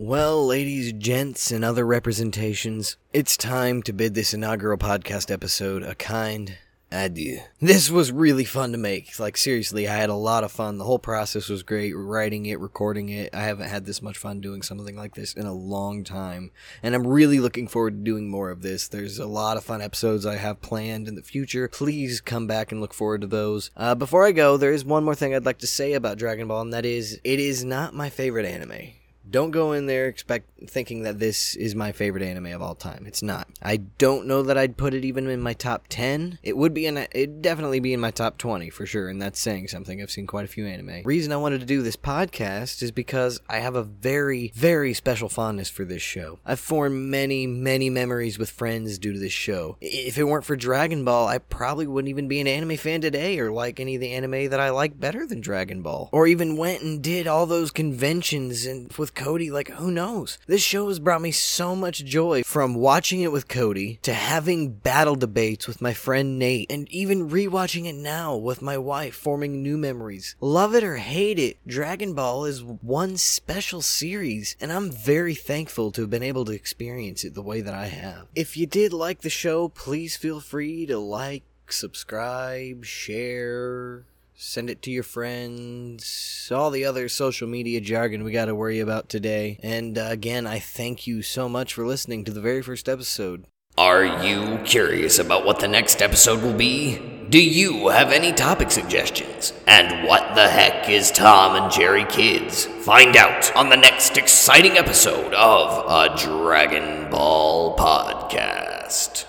Well, 0.00 0.46
ladies, 0.46 0.92
gents, 0.92 1.50
and 1.50 1.64
other 1.64 1.84
representations, 1.84 2.96
it's 3.12 3.36
time 3.36 3.82
to 3.82 3.92
bid 3.92 4.14
this 4.14 4.32
inaugural 4.32 4.78
podcast 4.78 5.30
episode 5.30 5.82
a 5.82 5.94
kind 5.96 6.56
adieu. 6.90 7.40
This 7.60 7.90
was 7.90 8.10
really 8.12 8.44
fun 8.44 8.72
to 8.72 8.78
make. 8.78 9.18
Like, 9.18 9.36
seriously, 9.36 9.88
I 9.88 9.96
had 9.96 10.10
a 10.10 10.14
lot 10.14 10.44
of 10.44 10.52
fun. 10.52 10.78
The 10.78 10.84
whole 10.84 10.98
process 10.98 11.48
was 11.48 11.62
great. 11.62 11.92
Writing 11.96 12.46
it, 12.46 12.60
recording 12.60 13.08
it. 13.08 13.34
I 13.34 13.42
haven't 13.42 13.68
had 13.68 13.84
this 13.84 14.02
much 14.02 14.18
fun 14.18 14.40
doing 14.40 14.62
something 14.62 14.96
like 14.96 15.14
this 15.14 15.34
in 15.34 15.46
a 15.46 15.52
long 15.52 16.04
time. 16.04 16.50
And 16.82 16.94
I'm 16.94 17.06
really 17.06 17.40
looking 17.40 17.68
forward 17.68 17.98
to 17.98 18.10
doing 18.10 18.28
more 18.28 18.50
of 18.50 18.62
this. 18.62 18.88
There's 18.88 19.18
a 19.18 19.26
lot 19.26 19.56
of 19.56 19.64
fun 19.64 19.82
episodes 19.82 20.24
I 20.26 20.36
have 20.36 20.62
planned 20.62 21.08
in 21.08 21.14
the 21.14 21.22
future. 21.22 21.68
Please 21.68 22.20
come 22.20 22.46
back 22.46 22.72
and 22.72 22.80
look 22.80 22.94
forward 22.94 23.20
to 23.22 23.26
those. 23.26 23.70
Uh, 23.76 23.94
before 23.94 24.24
I 24.24 24.32
go, 24.32 24.56
there 24.56 24.72
is 24.72 24.84
one 24.84 25.04
more 25.04 25.14
thing 25.14 25.34
I'd 25.34 25.46
like 25.46 25.58
to 25.58 25.66
say 25.66 25.92
about 25.92 26.18
Dragon 26.18 26.48
Ball, 26.48 26.62
and 26.62 26.72
that 26.72 26.86
is, 26.86 27.20
it 27.24 27.40
is 27.40 27.64
not 27.64 27.94
my 27.94 28.08
favorite 28.10 28.46
anime. 28.46 28.97
Don't 29.30 29.50
go 29.50 29.72
in 29.72 29.86
there 29.86 30.06
expect 30.06 30.48
thinking 30.68 31.02
that 31.02 31.18
this 31.18 31.54
is 31.54 31.74
my 31.74 31.92
favorite 31.92 32.22
anime 32.22 32.46
of 32.46 32.62
all 32.62 32.74
time. 32.74 33.04
It's 33.06 33.22
not. 33.22 33.48
I 33.62 33.76
don't 33.76 34.26
know 34.26 34.42
that 34.42 34.56
I'd 34.56 34.76
put 34.76 34.94
it 34.94 35.04
even 35.04 35.28
in 35.28 35.40
my 35.40 35.52
top 35.52 35.84
10. 35.88 36.38
It 36.42 36.56
would 36.56 36.72
be 36.72 36.86
in 36.86 36.96
a, 36.96 37.06
it'd 37.12 37.42
definitely 37.42 37.80
be 37.80 37.92
in 37.92 38.00
my 38.00 38.10
top 38.10 38.38
20 38.38 38.70
for 38.70 38.86
sure, 38.86 39.08
and 39.08 39.20
that's 39.20 39.38
saying 39.38 39.68
something. 39.68 40.00
I've 40.00 40.10
seen 40.10 40.26
quite 40.26 40.44
a 40.44 40.48
few 40.48 40.66
anime. 40.66 41.02
Reason 41.04 41.32
I 41.32 41.36
wanted 41.36 41.60
to 41.60 41.66
do 41.66 41.82
this 41.82 41.96
podcast 41.96 42.82
is 42.82 42.90
because 42.90 43.40
I 43.48 43.58
have 43.58 43.74
a 43.74 43.82
very 43.82 44.52
very 44.54 44.94
special 44.94 45.28
fondness 45.28 45.68
for 45.68 45.84
this 45.84 46.02
show. 46.02 46.38
I've 46.46 46.60
formed 46.60 47.10
many 47.10 47.46
many 47.46 47.90
memories 47.90 48.38
with 48.38 48.50
friends 48.50 48.98
due 48.98 49.12
to 49.12 49.18
this 49.18 49.32
show. 49.32 49.76
If 49.80 50.16
it 50.16 50.24
weren't 50.24 50.44
for 50.44 50.56
Dragon 50.56 51.04
Ball, 51.04 51.28
I 51.28 51.38
probably 51.38 51.86
wouldn't 51.86 52.08
even 52.08 52.28
be 52.28 52.40
an 52.40 52.46
anime 52.46 52.76
fan 52.76 53.00
today 53.00 53.38
or 53.38 53.52
like 53.52 53.78
any 53.78 53.96
of 53.96 54.00
the 54.00 54.12
anime 54.12 54.48
that 54.50 54.60
I 54.60 54.70
like 54.70 54.98
better 54.98 55.26
than 55.26 55.40
Dragon 55.40 55.82
Ball. 55.82 56.08
Or 56.12 56.26
even 56.26 56.56
went 56.56 56.82
and 56.82 57.02
did 57.02 57.26
all 57.26 57.46
those 57.46 57.70
conventions 57.70 58.64
and 58.64 58.90
with 58.92 59.14
Cody, 59.18 59.50
like 59.50 59.68
who 59.70 59.90
knows? 59.90 60.38
This 60.46 60.62
show 60.62 60.86
has 60.86 61.00
brought 61.00 61.20
me 61.20 61.32
so 61.32 61.74
much 61.74 62.04
joy 62.04 62.44
from 62.44 62.76
watching 62.76 63.20
it 63.20 63.32
with 63.32 63.48
Cody 63.48 63.98
to 64.02 64.14
having 64.14 64.70
battle 64.70 65.16
debates 65.16 65.66
with 65.66 65.82
my 65.82 65.92
friend 65.92 66.38
Nate 66.38 66.70
and 66.70 66.88
even 66.92 67.28
rewatching 67.28 67.86
it 67.86 67.96
now 67.96 68.36
with 68.36 68.62
my 68.62 68.78
wife, 68.78 69.16
forming 69.16 69.60
new 69.60 69.76
memories. 69.76 70.36
Love 70.40 70.72
it 70.72 70.84
or 70.84 70.98
hate 70.98 71.40
it, 71.40 71.56
Dragon 71.66 72.14
Ball 72.14 72.44
is 72.44 72.62
one 72.62 73.16
special 73.16 73.82
series, 73.82 74.54
and 74.60 74.72
I'm 74.72 74.92
very 74.92 75.34
thankful 75.34 75.90
to 75.92 76.02
have 76.02 76.10
been 76.10 76.22
able 76.22 76.44
to 76.44 76.52
experience 76.52 77.24
it 77.24 77.34
the 77.34 77.42
way 77.42 77.60
that 77.60 77.74
I 77.74 77.86
have. 77.86 78.28
If 78.36 78.56
you 78.56 78.66
did 78.66 78.92
like 78.92 79.22
the 79.22 79.30
show, 79.30 79.68
please 79.68 80.16
feel 80.16 80.38
free 80.38 80.86
to 80.86 80.96
like, 80.96 81.42
subscribe, 81.66 82.84
share, 82.84 84.04
send 84.40 84.70
it 84.70 84.80
to 84.82 84.90
your 84.90 85.02
friends, 85.02 86.48
all 86.54 86.70
the 86.70 86.84
other 86.84 87.08
social 87.08 87.48
media 87.48 87.80
jargon 87.80 88.22
we 88.22 88.30
got 88.30 88.44
to 88.44 88.54
worry 88.54 88.78
about 88.78 89.08
today. 89.08 89.58
And 89.64 89.98
uh, 89.98 90.06
again, 90.10 90.46
I 90.46 90.60
thank 90.60 91.08
you 91.08 91.22
so 91.22 91.48
much 91.48 91.74
for 91.74 91.84
listening 91.84 92.24
to 92.24 92.32
the 92.32 92.40
very 92.40 92.62
first 92.62 92.88
episode. 92.88 93.46
Are 93.76 94.24
you 94.24 94.58
curious 94.64 95.18
about 95.18 95.44
what 95.44 95.58
the 95.58 95.68
next 95.68 96.00
episode 96.00 96.42
will 96.42 96.54
be? 96.54 96.98
Do 97.28 97.42
you 97.42 97.88
have 97.88 98.12
any 98.12 98.32
topic 98.32 98.70
suggestions? 98.70 99.52
And 99.66 100.06
what 100.06 100.34
the 100.36 100.48
heck 100.48 100.88
is 100.88 101.10
Tom 101.10 101.60
and 101.60 101.72
Jerry 101.72 102.04
Kids? 102.04 102.64
Find 102.64 103.16
out 103.16 103.54
on 103.56 103.70
the 103.70 103.76
next 103.76 104.16
exciting 104.16 104.78
episode 104.78 105.34
of 105.34 105.84
a 105.86 106.16
Dragon 106.16 107.10
Ball 107.10 107.76
podcast. 107.76 109.26